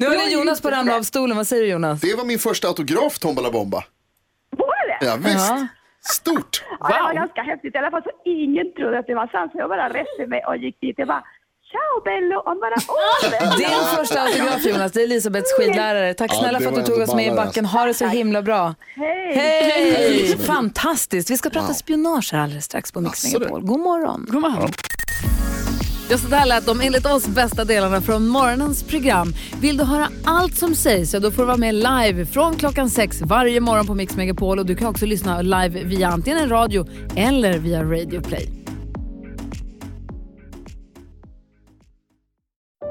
Nu 0.00 0.06
håller 0.06 0.30
Jonas 0.32 0.60
på 0.62 0.68
att 0.68 0.74
ramla 0.74 0.96
av 0.96 1.02
stolen. 1.02 1.36
Vad 1.36 1.46
säger 1.46 1.62
du 1.62 1.68
Jonas? 1.68 2.00
Det 2.00 2.14
var 2.14 2.24
min 2.24 2.38
första 2.38 2.68
autograf, 2.68 3.18
Tombola 3.18 3.50
Bomba. 3.50 3.84
Var 4.50 4.86
det? 4.88 5.06
Ja, 5.06 5.16
visst. 5.16 5.50
Ja. 5.50 5.66
Stort. 6.00 6.64
Ja, 6.80 6.96
det 6.96 7.02
var 7.02 7.14
ganska 7.14 7.42
häftigt. 7.42 7.74
I 7.74 7.78
alla 7.78 7.90
fall 7.90 8.02
så 8.02 8.10
ingen 8.24 8.72
trodde 8.74 8.98
att 8.98 9.06
det 9.06 9.14
var 9.14 9.26
sant. 9.26 9.52
Så 9.52 9.58
jag 9.58 9.68
bara 9.68 9.88
reste 9.88 10.26
mig 10.26 10.44
och 10.44 10.56
gick 10.56 10.80
dit. 10.80 10.94
Jag 10.98 11.08
bara, 11.08 11.24
ciao 11.76 11.94
Bello. 12.04 12.38
Och 12.38 12.56
bara, 12.64 12.78
åh. 12.88 13.56
Din 13.58 13.96
första 13.96 14.20
autograf 14.22 14.64
Jonas, 14.64 14.92
det 14.92 15.00
är 15.00 15.04
Elisabeths 15.04 15.52
skidlärare. 15.58 16.14
Tack 16.14 16.30
Ja, 16.34 16.38
snälla 16.40 16.60
för 16.60 16.68
att 16.68 16.74
du 16.74 16.82
tog 16.82 16.98
oss 16.98 17.14
med 17.14 17.32
i 17.32 17.36
backen. 17.36 17.64
Ha 17.64 17.84
det 17.84 17.94
så 17.94 18.06
himla 18.06 18.42
bra. 18.42 18.74
Hej! 18.94 19.34
Hej! 19.34 20.38
Fantastiskt. 20.38 21.30
Vi 21.30 21.36
ska 21.36 21.50
prata 21.50 21.74
spionage 21.74 22.32
här 22.32 22.40
alldeles 22.40 22.64
strax 22.64 22.92
på 22.92 23.00
Mix 23.00 23.24
Megapol. 23.32 23.62
God 23.62 23.80
morgon. 23.80 24.26
God 24.28 24.42
morgon. 24.42 24.70
Ja, 26.10 26.18
så 26.18 26.28
där 26.28 26.46
lät 26.46 26.66
de 26.66 26.80
enligt 26.80 27.06
oss 27.06 27.26
bästa 27.26 27.64
delarna 27.64 28.00
från 28.00 28.28
morgonens 28.28 28.82
program. 28.82 29.32
Vill 29.60 29.76
du 29.76 29.84
höra 29.84 30.08
allt 30.24 30.56
som 30.56 30.74
sägs 30.74 31.10
så 31.10 31.18
då 31.18 31.30
får 31.30 31.42
du 31.42 31.46
vara 31.46 31.56
med 31.56 31.74
live 31.74 32.26
från 32.26 32.56
klockan 32.56 32.90
sex 32.90 33.22
varje 33.22 33.60
morgon 33.60 33.86
på 33.86 33.94
Mix 33.94 34.16
Megapol 34.16 34.58
och 34.58 34.66
du 34.66 34.76
kan 34.76 34.88
också 34.88 35.06
lyssna 35.06 35.42
live 35.42 35.84
via 35.84 36.08
antingen 36.08 36.38
en 36.38 36.48
radio 36.48 36.86
eller 37.16 37.58
via 37.58 37.82
Radio 37.82 38.20
Play. 38.20 38.65